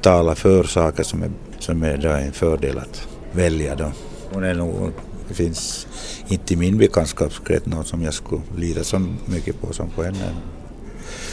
tala 0.02 0.34
för 0.34 0.64
saker 0.64 1.02
som 1.02 1.22
är, 1.22 1.30
som 1.58 1.82
är 1.82 2.06
en 2.06 2.32
fördel 2.32 2.78
att 2.78 3.08
välja. 3.32 3.74
Då. 3.74 3.92
Hon 4.32 4.44
är 4.44 4.54
nog 4.54 4.92
det 5.28 5.34
finns 5.34 5.86
inte 6.28 6.54
i 6.54 6.56
min 6.56 6.78
bekantskapskrets 6.78 7.66
någon 7.66 7.84
som 7.84 8.02
jag 8.02 8.14
skulle 8.14 8.42
lida 8.56 8.84
så 8.84 8.98
mycket 9.24 9.60
på 9.60 9.72
som 9.72 9.90
på 9.90 10.02
henne. 10.02 10.34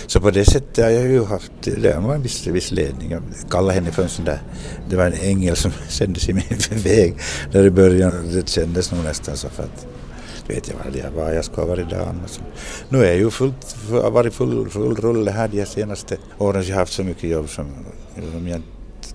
Så 0.07 0.21
på 0.21 0.31
det 0.31 0.45
sättet 0.45 0.83
har 0.83 0.91
jag 0.91 1.07
ju 1.07 1.23
haft, 1.23 1.51
det 1.61 1.97
var 1.99 2.15
en 2.15 2.21
viss, 2.21 2.47
viss 2.47 2.71
ledning. 2.71 3.11
Jag 3.11 3.23
kallade 3.49 3.73
henne 3.73 3.91
för 3.91 4.03
en 4.03 4.09
sån 4.09 4.25
där, 4.25 4.39
det 4.89 4.95
var 4.95 5.05
en 5.05 5.13
ängel 5.13 5.55
som 5.55 5.71
sändes 5.89 6.29
i 6.29 6.33
min 6.33 6.43
väg 6.83 7.15
där 7.51 7.65
i 7.65 7.69
början. 7.69 8.11
Det 8.33 8.49
kändes 8.49 8.91
nog 8.91 9.03
nästan 9.03 9.37
så 9.37 9.49
för 9.49 9.63
att 9.63 9.87
vet 10.47 10.67
jag 10.67 10.75
vad 10.85 10.95
jag, 10.95 11.11
var 11.11 11.31
jag 11.31 11.45
ska 11.45 11.61
ha 11.61 11.67
varit 11.67 11.89
där 11.89 12.05
annars. 12.05 12.39
Nu 12.89 12.99
är 12.99 13.05
jag 13.05 13.17
ju 13.17 13.31
fullt, 13.31 13.77
varit 13.89 14.33
full, 14.33 14.69
full 14.69 14.95
rulle 14.95 15.31
här 15.31 15.47
de 15.47 15.65
senaste 15.65 16.17
åren. 16.37 16.63
Jag 16.63 16.75
har 16.75 16.79
haft 16.79 16.93
så 16.93 17.03
mycket 17.03 17.29
jobb 17.29 17.49
som, 17.49 17.65
som 18.31 18.47
jag 18.47 18.55
inte 18.55 18.67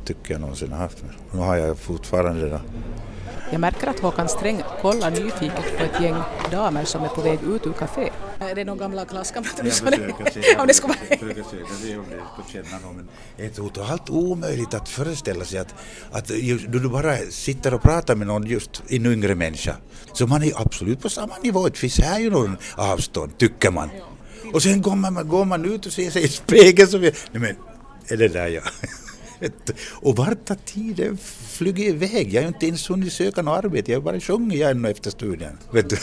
tycker 0.04 0.32
jag 0.34 0.40
någonsin 0.40 0.72
har 0.72 0.78
haft. 0.78 1.04
Nu 1.32 1.38
har 1.38 1.56
jag 1.56 1.78
fortfarande 1.78 2.48
det. 2.48 2.60
Jag 3.52 3.60
märker 3.60 3.86
att 3.86 4.00
Håkan 4.00 4.28
Sträng 4.28 4.62
kollar 4.82 5.10
nyfiket 5.10 5.78
på 5.78 5.84
ett 5.84 6.02
gäng 6.02 6.16
damer 6.50 6.84
som 6.84 7.04
är 7.04 7.08
på 7.08 7.20
väg 7.20 7.38
ut 7.42 7.66
ur 7.66 7.72
café. 7.72 8.10
Är 8.38 8.54
det 8.54 8.64
några 8.64 8.78
gamla 8.78 9.04
klasskamrater? 9.04 9.64
Jag 9.64 9.74
försöker 9.74 10.42
se, 10.42 10.56
om 10.56 10.66
det 10.66 10.74
skulle 10.74 10.94
vara 10.94 11.06
jag 11.10 11.18
försöker 11.18 11.42
se 11.42 11.96
om 11.96 12.04
det 12.10 12.22
skulle 12.32 12.64
känna 12.64 12.78
någon. 12.78 12.96
Men 12.96 13.08
det 13.36 13.44
är 13.44 13.50
totalt 13.50 14.10
omöjligt 14.10 14.74
att 14.74 14.88
föreställa 14.88 15.44
sig 15.44 15.58
att, 15.58 15.74
att 16.12 16.28
då 16.68 16.78
du 16.78 16.88
bara 16.88 17.16
sitter 17.16 17.74
och 17.74 17.82
pratar 17.82 18.14
med 18.14 18.26
någon 18.26 18.46
just 18.46 18.82
en 18.88 19.06
yngre 19.06 19.34
människa 19.34 19.76
så 20.12 20.26
man 20.26 20.42
är 20.42 20.52
absolut 20.62 21.00
på 21.00 21.08
samma 21.08 21.34
nivå. 21.42 21.68
Det 21.68 21.78
finns 21.78 21.98
här 21.98 22.18
ju 22.20 22.30
någon 22.30 22.56
avstånd, 22.76 23.38
tycker 23.38 23.70
man. 23.70 23.90
Och 24.52 24.62
sen 24.62 24.82
går 24.82 24.94
man, 24.96 25.28
går 25.28 25.44
man 25.44 25.64
ut 25.64 25.86
och 25.86 25.92
ser 25.92 26.10
sig 26.10 26.24
i 26.24 26.28
spegeln 26.28 26.88
så 26.88 26.98
vi, 26.98 27.12
nej 27.32 27.40
men, 27.42 27.56
är 28.08 28.16
det 28.16 28.28
där 28.28 28.46
jag? 28.48 28.62
Och 29.90 30.16
vart 30.16 30.48
har 30.48 30.56
tiden 30.56 31.18
flugit 31.48 31.88
iväg? 31.88 32.34
Jag 32.34 32.42
har 32.42 32.48
inte 32.48 32.66
ens 32.66 32.90
hunnit 32.90 33.12
söka 33.12 33.42
något 33.42 33.64
arbete, 33.64 33.92
jag 33.92 33.98
har 33.98 34.04
bara 34.04 34.20
sjungit 34.20 34.62
ännu 34.62 34.90
efter 34.90 35.10
studien. 35.10 35.58
Vet 35.72 35.90
du? 35.90 35.96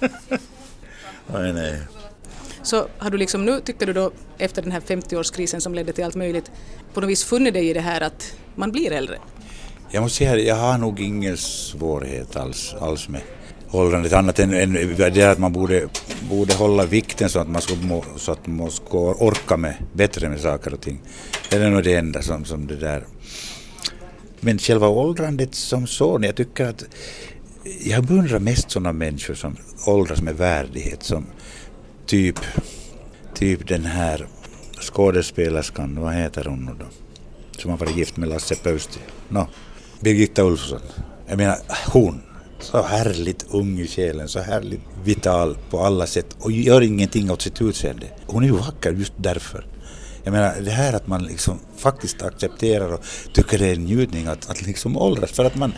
nej, 1.32 1.52
nej. 1.52 1.80
Så 2.62 2.86
har 2.98 3.10
du 3.10 3.18
liksom 3.18 3.44
nu, 3.44 3.60
tycker 3.60 3.86
du 3.86 3.92
då, 3.92 4.10
efter 4.38 4.62
den 4.62 4.72
här 4.72 4.80
50-årskrisen 4.80 5.60
som 5.60 5.74
ledde 5.74 5.92
till 5.92 6.04
allt 6.04 6.14
möjligt, 6.14 6.50
på 6.94 7.00
något 7.00 7.10
vis 7.10 7.24
funnit 7.24 7.54
dig 7.54 7.68
i 7.68 7.72
det 7.72 7.80
här 7.80 8.00
att 8.00 8.36
man 8.54 8.72
blir 8.72 8.92
äldre? 8.92 9.18
Jag 9.90 10.02
måste 10.02 10.18
säga 10.18 10.32
att 10.32 10.42
jag 10.42 10.56
har 10.56 10.78
nog 10.78 11.00
ingen 11.00 11.36
svårighet 11.36 12.36
alls, 12.36 12.74
alls 12.80 13.08
med 13.08 13.20
åldrandet 13.72 14.12
annat 14.12 14.38
än, 14.38 14.54
än 14.54 14.72
det 14.96 15.22
att 15.22 15.38
man 15.38 15.52
borde, 15.52 15.88
borde 16.30 16.54
hålla 16.54 16.84
vikten 16.86 17.28
så 17.28 17.38
att 17.38 17.48
man 17.48 17.62
ska, 17.62 17.74
må, 17.74 18.04
så 18.16 18.32
att 18.32 18.46
man 18.46 18.70
ska 18.70 18.98
orka 18.98 19.56
med 19.56 19.74
bättre 19.92 20.28
med 20.28 20.40
saker 20.40 20.74
och 20.74 20.80
ting. 20.80 21.00
Det 21.50 21.56
är 21.56 21.70
nog 21.70 21.84
det 21.84 21.94
enda 21.94 22.22
som, 22.22 22.44
som 22.44 22.66
det 22.66 22.76
där. 22.76 23.04
Men 24.40 24.58
själva 24.58 24.88
åldrandet 24.88 25.54
som 25.54 25.86
så, 25.86 26.20
jag 26.22 26.36
tycker 26.36 26.68
att 26.68 26.84
jag 27.84 28.04
beundrar 28.04 28.38
mest 28.38 28.70
sådana 28.70 28.92
människor 28.92 29.34
som 29.34 29.56
åldras 29.86 30.22
med 30.22 30.36
värdighet 30.36 31.02
som 31.02 31.26
typ, 32.06 32.38
typ 33.34 33.68
den 33.68 33.84
här 33.84 34.26
skådespelerskan, 34.80 36.00
vad 36.00 36.14
heter 36.14 36.44
hon 36.44 36.64
nu 36.64 36.72
då? 36.78 36.86
Som 37.60 37.70
har 37.70 37.78
varit 37.78 37.96
gift 37.96 38.16
med 38.16 38.28
Lasse 38.28 38.54
Pöysti. 38.54 38.98
No, 39.28 39.46
Birgitta 40.00 40.42
Ulfsson. 40.42 40.80
Jag 41.26 41.36
menar, 41.38 41.56
hon 41.92 42.22
så 42.62 42.82
härligt 42.82 43.46
ung 43.50 43.80
i 43.80 43.86
själen, 43.86 44.28
så 44.28 44.40
härligt 44.40 44.80
vital 45.04 45.56
på 45.70 45.80
alla 45.80 46.06
sätt 46.06 46.36
och 46.40 46.52
gör 46.52 46.80
ingenting 46.80 47.30
åt 47.30 47.42
sitt 47.42 47.62
utseende. 47.62 48.06
Hon 48.26 48.42
är 48.42 48.46
ju 48.46 48.52
vacker 48.52 48.92
just 48.92 49.12
därför. 49.16 49.66
Jag 50.24 50.32
menar 50.32 50.60
det 50.60 50.70
här 50.70 50.92
att 50.92 51.06
man 51.06 51.22
liksom 51.22 51.58
faktiskt 51.76 52.22
accepterar 52.22 52.92
och 52.92 53.04
tycker 53.32 53.58
det 53.58 53.66
är 53.66 53.74
en 53.74 53.84
njutning 53.84 54.26
att, 54.26 54.50
att 54.50 54.62
liksom 54.62 54.96
åldras 54.96 55.30
för 55.30 55.44
att 55.44 55.56
man 55.56 55.72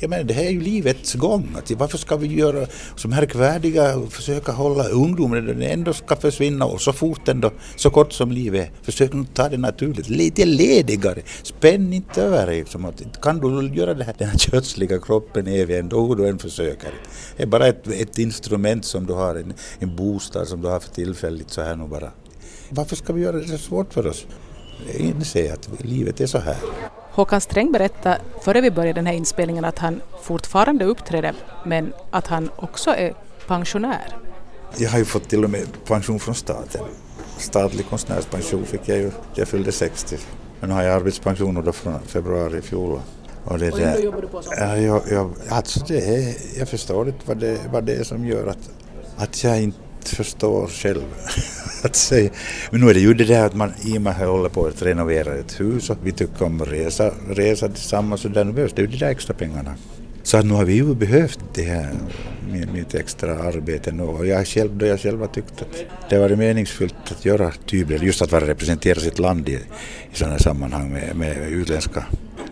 jag 0.00 0.10
menar, 0.10 0.24
det 0.24 0.34
här 0.34 0.44
är 0.44 0.50
ju 0.50 0.60
livets 0.60 1.14
gång. 1.14 1.48
Att 1.58 1.70
varför 1.70 1.98
ska 1.98 2.16
vi 2.16 2.26
göra 2.26 2.66
så 2.96 3.08
märkvärdiga 3.08 3.96
och 3.96 4.12
försöka 4.12 4.52
hålla 4.52 4.88
ungdomen 4.88 5.44
när 5.44 5.54
den 5.54 5.62
ändå 5.62 5.92
ska 5.92 6.16
försvinna 6.16 6.64
och 6.64 6.80
så 6.80 6.92
fort 6.92 7.28
ändå, 7.28 7.50
så 7.76 7.90
kort 7.90 8.12
som 8.12 8.32
livet 8.32 8.68
är. 8.68 8.70
Försök 8.82 9.12
nu 9.12 9.24
ta 9.34 9.48
det 9.48 9.56
naturligt, 9.56 10.08
lite 10.08 10.44
ledigare. 10.44 11.22
Spänn 11.42 11.92
inte 11.92 12.22
över 12.22 12.46
dig. 12.46 12.58
liksom. 12.58 12.92
kan 13.22 13.38
du 13.38 13.74
göra 13.74 13.94
det 13.94 14.04
här, 14.04 14.14
den 14.18 14.28
här 14.28 14.38
kötsliga 14.38 14.98
kroppen 14.98 15.46
evig 15.46 15.78
ändå 15.78 16.06
hur 16.06 16.14
du 16.16 16.28
än 16.28 16.38
försöker. 16.38 16.90
Det 17.36 17.42
är 17.42 17.46
bara 17.46 17.66
ett, 17.66 17.86
ett 17.88 18.18
instrument 18.18 18.84
som 18.84 19.06
du 19.06 19.12
har, 19.12 19.34
en, 19.34 19.54
en 19.78 19.96
bostad 19.96 20.48
som 20.48 20.62
du 20.62 20.68
har 20.68 20.80
för 20.80 20.90
tillfället 20.90 21.50
så 21.50 21.62
här 21.62 21.76
nu 21.76 21.86
bara. 21.86 22.10
Varför 22.70 22.96
ska 22.96 23.12
vi 23.12 23.20
göra 23.20 23.36
det 23.36 23.48
så 23.48 23.58
svårt 23.58 23.94
för 23.94 24.06
oss? 24.06 24.26
Inse 24.98 25.52
att 25.52 25.68
livet 25.80 26.20
är 26.20 26.26
så 26.26 26.38
här. 26.38 26.56
Håkan 27.16 27.40
Sträng 27.40 27.72
berättade 27.72 28.18
före 28.42 28.60
vi 28.60 28.70
började 28.70 28.98
den 28.98 29.06
här 29.06 29.14
inspelningen 29.14 29.64
att 29.64 29.78
han 29.78 30.00
fortfarande 30.22 30.84
uppträder 30.84 31.34
men 31.64 31.92
att 32.10 32.26
han 32.26 32.50
också 32.56 32.90
är 32.90 33.14
pensionär. 33.46 34.16
Jag 34.76 34.90
har 34.90 34.98
ju 34.98 35.04
fått 35.04 35.28
till 35.28 35.44
och 35.44 35.50
med 35.50 35.66
pension 35.86 36.20
från 36.20 36.34
staten. 36.34 36.84
Statlig 37.38 37.88
konstnärspension 37.88 38.64
fick 38.64 38.88
jag 38.88 38.98
ju, 38.98 39.10
jag 39.34 39.48
fyllde 39.48 39.72
60. 39.72 40.16
Men 40.60 40.68
nu 40.68 40.74
har 40.74 40.82
jag 40.82 40.96
arbetspension 40.96 41.64
då 41.64 41.72
från 41.72 42.00
februari 42.00 42.58
i 42.58 42.62
fjol. 42.62 43.00
Och, 43.44 43.58
det 43.58 43.72
och 43.72 43.78
där, 43.78 43.98
jobbar 43.98 44.20
du 44.20 44.28
på? 44.28 44.42
Ja, 44.50 44.76
jag, 44.76 45.02
jag, 45.10 45.34
alltså 45.48 45.80
det 45.88 45.98
är, 45.98 46.34
jag 46.58 46.68
förstår 46.68 47.08
inte 47.08 47.20
vad 47.26 47.36
det, 47.36 47.58
vad 47.72 47.84
det 47.84 47.94
är 47.94 48.04
som 48.04 48.26
gör 48.26 48.46
att, 48.46 48.70
att 49.16 49.44
jag 49.44 49.62
inte 49.62 49.78
förstår 50.08 50.66
själv. 50.66 51.04
att 51.86 51.96
säga. 51.96 52.30
Men 52.70 52.80
nu 52.80 52.90
är 52.90 52.94
det 52.94 53.00
ju 53.00 53.14
det 53.14 53.24
där 53.24 53.46
att 53.46 53.54
man 53.54 53.72
i 53.84 53.98
och 53.98 54.02
med 54.02 54.12
att 54.12 54.20
jag 54.20 54.28
håller 54.28 54.48
på 54.48 54.66
att 54.66 54.82
renovera 54.82 55.34
ett 55.34 55.60
hus 55.60 55.90
och 55.90 55.98
vi 56.02 56.12
tycker 56.12 56.44
om 56.44 56.60
att 56.60 56.68
resa, 56.68 57.10
resa 57.28 57.68
tillsammans 57.68 58.24
och 58.24 58.30
där 58.30 58.44
nu 58.44 58.52
behövs 58.52 58.72
det 58.72 58.82
är 58.82 58.86
ju 58.86 58.92
de 58.92 58.98
där 58.98 59.10
extra 59.10 59.34
pengarna. 59.34 59.74
Så 60.22 60.36
att 60.36 60.46
nu 60.46 60.54
har 60.54 60.64
vi 60.64 60.74
ju 60.74 60.94
behövt 60.94 61.40
det 61.54 61.62
här 61.62 61.90
med 62.50 62.72
mitt 62.72 62.94
extra 62.94 63.38
arbete 63.38 63.92
nu 63.92 64.02
och 64.02 64.26
jag 64.26 64.46
själv, 64.46 64.76
då 64.76 64.86
jag 64.86 65.00
själv 65.00 65.20
har 65.20 65.26
tyckt 65.26 65.62
att 65.62 65.84
det 66.10 66.16
har 66.16 66.22
varit 66.22 66.38
meningsfullt 66.38 66.94
att 67.10 67.24
göra 67.24 67.52
tybel, 67.66 68.02
just 68.02 68.22
att 68.22 68.32
vara 68.32 68.46
representera 68.46 69.00
sitt 69.00 69.18
land 69.18 69.48
i, 69.48 69.52
i 69.52 69.60
sådana 70.12 70.38
sammanhang 70.38 70.92
med, 70.92 71.16
med 71.16 71.52
utländska 71.52 72.04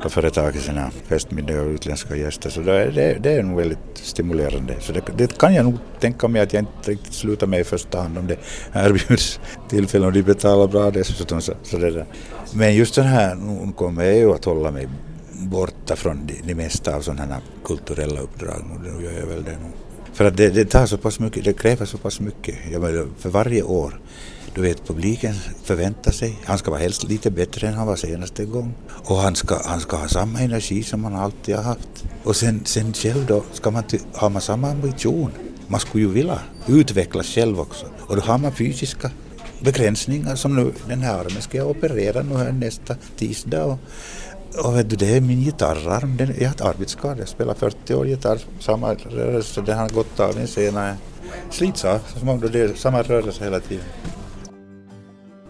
utländska 0.05 0.21
företag 0.21 0.57
i 0.57 0.59
sina 0.59 0.91
festmiddagar 1.09 1.65
och 1.65 1.75
utländska 1.75 2.17
gäster. 2.17 2.51
Så 2.51 2.61
det, 2.61 2.91
det, 2.91 3.19
det 3.23 3.33
är 3.33 3.43
nog 3.43 3.57
väldigt 3.57 3.79
stimulerande. 3.95 4.75
Så 4.81 4.93
det, 4.93 5.03
det, 5.17 5.39
kan 5.39 5.55
jag 5.55 5.65
nog 5.65 5.79
tänka 6.01 6.29
mig 6.29 6.43
att 6.43 6.53
jag 6.53 6.61
inte 6.61 6.91
riktigt 6.91 7.15
slutar 7.15 7.47
med 7.47 7.61
i 7.61 7.65
första 7.65 8.01
hand 8.01 8.19
om 8.19 8.27
det 8.27 8.39
erbjuds 8.73 9.41
tillfällen 9.69 10.07
och 10.07 10.13
de 10.13 10.23
betalar 10.23 10.69
bra 10.69 10.91
dessutom. 10.91 11.41
Så, 11.41 11.53
så 11.63 11.79
det 11.79 11.91
där. 11.91 12.07
Men 12.55 12.75
just 12.75 12.95
den 12.95 13.07
här, 13.07 13.35
nu 13.35 13.73
kommer 13.73 14.05
jag 14.05 14.17
ju 14.17 14.35
att 14.35 14.45
hålla 14.45 14.71
mig 14.71 14.89
borta 15.51 15.97
från 15.97 16.27
det, 16.27 16.35
det 16.45 16.55
mesta 16.55 16.97
av 16.97 17.01
sådana 17.01 17.35
här 17.35 17.43
kulturella 17.65 18.21
uppdrag. 18.21 18.65
Nu 18.83 19.05
gör 19.05 19.13
jag 19.13 19.27
väl 19.27 19.45
det 19.45 19.59
nu. 19.63 19.71
För 20.15 20.25
att 20.25 20.37
det, 20.37 20.51
det, 20.51 20.65
tar 20.65 20.87
så 20.87 20.99
pass 20.99 21.21
mycket, 21.21 21.45
det 21.45 21.53
kräver 21.53 21.87
så 21.87 21.99
pass 21.99 22.21
mycket. 22.21 22.55
Jag 22.73 22.83
menar, 22.83 23.09
för 23.19 23.29
varje 23.29 23.63
år 23.63 24.01
du 24.55 24.63
vet, 24.63 24.87
publiken 24.87 25.35
förväntar 25.65 26.11
sig, 26.11 26.39
han 26.45 26.59
ska 26.59 26.71
vara 26.71 26.81
helst 26.81 27.05
lite 27.05 27.31
bättre 27.31 27.69
än 27.69 27.75
han 27.75 27.87
var 27.87 27.97
senaste 27.97 28.45
gång. 28.45 28.75
Och 28.89 29.17
han 29.17 29.37
ska, 29.37 29.61
han 29.65 29.81
ska 29.81 29.97
ha 29.97 30.09
samma 30.09 30.41
energi 30.41 30.83
som 30.83 31.05
han 31.05 31.17
alltid 31.17 31.57
har 31.57 31.63
haft. 31.63 32.05
Och 32.25 32.37
sen, 32.37 32.61
sen 32.65 32.93
själv 32.93 33.27
då, 33.27 33.45
ska 33.53 33.71
man 33.71 33.85
har 34.13 34.31
man 34.31 34.43
samma 34.43 34.71
ambition. 34.71 35.31
Man 35.67 35.81
skulle 35.81 36.05
ju 36.05 36.11
vilja 36.11 36.39
utvecklas 36.67 37.27
själv 37.27 37.61
också. 37.61 37.87
Och 38.01 38.17
då 38.17 38.23
har 38.23 38.39
man 38.39 38.53
fysiska 38.53 39.11
begränsningar 39.61 40.37
som 40.37 40.57
nu, 40.57 40.73
den 40.89 41.03
här 41.03 41.19
armen 41.19 41.43
ska 41.43 41.59
jag 41.59 41.71
operera 41.71 42.23
nu 42.23 42.37
här 42.37 42.53
nästa 42.53 42.97
tisdag. 43.17 43.65
Och, 43.65 43.79
och 44.59 44.77
vet 44.77 44.91
du, 44.91 44.97
det 44.97 45.17
är 45.17 45.21
min 45.21 45.41
gitarrarm, 45.41 46.17
den, 46.17 46.35
jag 46.39 46.49
har 46.49 46.55
ett 46.55 46.61
arbetsskada, 46.61 47.19
jag 47.19 47.29
spelar 47.29 47.55
40 47.55 47.95
år 47.95 48.07
gitarr, 48.07 48.39
samma 48.61 48.95
rörelse, 48.95 49.61
den 49.61 49.79
har 49.79 49.89
gått 49.89 50.21
av 50.21 50.37
min 50.37 50.49
senare 50.49 50.97
slits 51.51 51.85
av, 51.85 52.01
som 52.21 52.41
det 52.41 52.61
är 52.61 52.75
samma 52.75 53.03
rörelse 53.03 53.45
hela 53.45 53.61
tiden. 53.61 53.85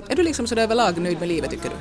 Är 0.08 0.16
du 0.16 0.22
liksom 0.22 0.46
sådär 0.46 0.62
överlag 0.62 0.98
nöjd 0.98 1.18
med 1.18 1.28
livet 1.28 1.50
tycker 1.50 1.70
du? 1.70 1.76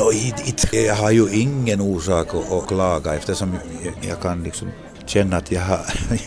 No, 0.00 0.12
it, 0.12 0.48
it, 0.48 0.72
jag 0.72 0.94
har 0.94 1.10
ju 1.10 1.28
ingen 1.32 1.80
orsak 1.80 2.34
att, 2.34 2.52
att 2.52 2.66
klaga 2.66 3.14
eftersom 3.14 3.54
jag, 3.84 3.94
jag 4.10 4.20
kan 4.20 4.42
liksom 4.42 4.68
känna 5.06 5.36
att 5.36 5.52
jag 5.52 5.60
har 5.60 5.80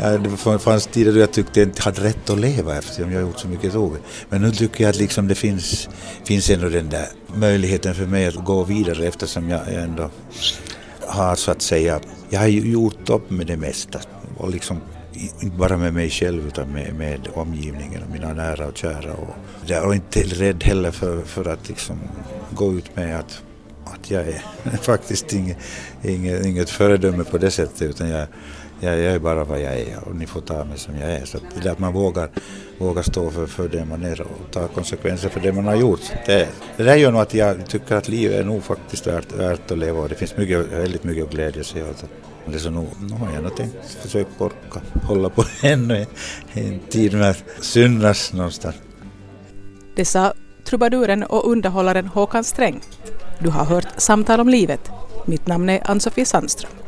Ja, 0.00 0.18
det 0.18 0.58
fanns 0.58 0.86
tider 0.86 1.12
då 1.12 1.18
jag 1.18 1.32
tyckte 1.32 1.60
jag 1.60 1.68
inte 1.68 1.82
hade 1.82 2.00
rätt 2.00 2.30
att 2.30 2.40
leva 2.40 2.78
eftersom 2.78 3.12
jag 3.12 3.22
gjort 3.22 3.38
så 3.38 3.48
mycket 3.48 3.72
dåligt. 3.72 4.02
Men 4.28 4.42
nu 4.42 4.50
tycker 4.50 4.84
jag 4.84 4.90
att 4.90 4.98
liksom 4.98 5.28
det 5.28 5.34
finns, 5.34 5.88
finns 6.24 6.50
ändå 6.50 6.68
den 6.68 6.88
där 6.88 7.08
möjligheten 7.34 7.94
för 7.94 8.06
mig 8.06 8.26
att 8.26 8.34
gå 8.34 8.64
vidare 8.64 9.06
eftersom 9.06 9.48
jag 9.48 9.74
ändå 9.74 10.10
har 11.06 11.36
så 11.36 11.50
att 11.50 11.62
säga, 11.62 12.00
jag 12.30 12.40
har 12.40 12.46
gjort 12.46 13.10
upp 13.10 13.30
med 13.30 13.46
det 13.46 13.56
mesta 13.56 14.00
och 14.36 14.50
liksom 14.50 14.80
inte 15.40 15.56
bara 15.56 15.76
med 15.76 15.94
mig 15.94 16.10
själv 16.10 16.46
utan 16.46 16.72
med, 16.72 16.94
med 16.94 17.28
omgivningen 17.34 18.02
och 18.02 18.10
mina 18.10 18.32
nära 18.32 18.66
och 18.66 18.76
kära. 18.76 19.12
Och 19.12 19.34
jag 19.66 19.90
är 19.90 19.94
inte 19.94 20.22
rädd 20.22 20.64
heller 20.64 20.90
för, 20.90 21.22
för 21.22 21.48
att 21.48 21.68
liksom 21.68 21.98
gå 22.50 22.72
ut 22.72 22.96
med 22.96 23.18
att, 23.18 23.42
att 24.04 24.10
jag 24.10 24.28
är 24.28 24.76
faktiskt 24.82 25.32
inget, 25.32 25.56
inget, 26.02 26.46
inget 26.46 26.70
föredöme 26.70 27.24
på 27.24 27.38
det 27.38 27.50
sättet 27.50 27.82
utan 27.82 28.08
jag, 28.08 28.26
jag, 28.80 28.98
jag 28.98 29.14
är 29.14 29.18
bara 29.18 29.44
vad 29.44 29.60
jag 29.60 29.78
är 29.78 29.98
och 30.08 30.16
ni 30.16 30.26
får 30.26 30.40
ta 30.40 30.64
mig 30.64 30.78
som 30.78 30.94
jag 30.98 31.10
är. 31.10 31.24
Så 31.24 31.38
det 31.62 31.72
att 31.72 31.78
man 31.78 31.92
vågar, 31.92 32.28
vågar 32.78 33.02
stå 33.02 33.30
för, 33.30 33.46
för 33.46 33.68
det 33.68 33.84
man 33.84 34.02
är 34.02 34.20
och 34.20 34.50
ta 34.50 34.68
konsekvenser 34.68 35.28
för 35.28 35.40
det 35.40 35.52
man 35.52 35.66
har 35.66 35.76
gjort. 35.76 36.00
Det, 36.26 36.48
det 36.76 36.82
där 36.82 36.96
gör 36.96 37.12
nog 37.12 37.20
att 37.20 37.34
jag 37.34 37.66
tycker 37.66 37.96
att 37.96 38.08
livet 38.08 38.40
är 38.40 38.44
nog 38.44 38.64
faktiskt 38.64 39.06
värt, 39.06 39.32
värt 39.32 39.70
att 39.70 39.78
leva 39.78 40.00
och 40.00 40.08
det 40.08 40.14
finns 40.14 40.36
mycket, 40.36 40.72
väldigt 40.72 41.04
mycket 41.04 41.24
att 41.24 41.30
glädja 41.30 41.64
sig 41.64 41.82
åt. 41.82 42.04
Det 42.46 42.58
så 42.58 42.70
nog, 42.70 42.88
nu 43.00 43.14
har 43.14 43.32
jag 43.34 43.42
nog 43.42 43.56
tänkt 43.56 43.96
försöka 44.02 44.44
orka 44.44 44.80
hålla 45.02 45.28
på 45.28 45.44
ännu 45.62 46.06
en 46.52 46.80
tid 46.88 47.12
med 47.12 47.30
att 47.30 47.44
synas 47.60 48.32
någonstans. 48.32 48.76
Det 49.96 50.04
sa 50.04 50.32
trubaduren 50.64 51.22
och 51.22 51.50
underhållaren 51.50 52.06
Håkan 52.06 52.44
Sträng. 52.44 52.80
Du 53.38 53.50
har 53.50 53.64
hört 53.64 53.86
Samtal 53.96 54.40
om 54.40 54.48
livet. 54.48 54.90
Mitt 55.26 55.46
namn 55.46 55.68
är 55.68 55.90
Ann-Sofie 55.90 56.26
Sandström. 56.26 56.83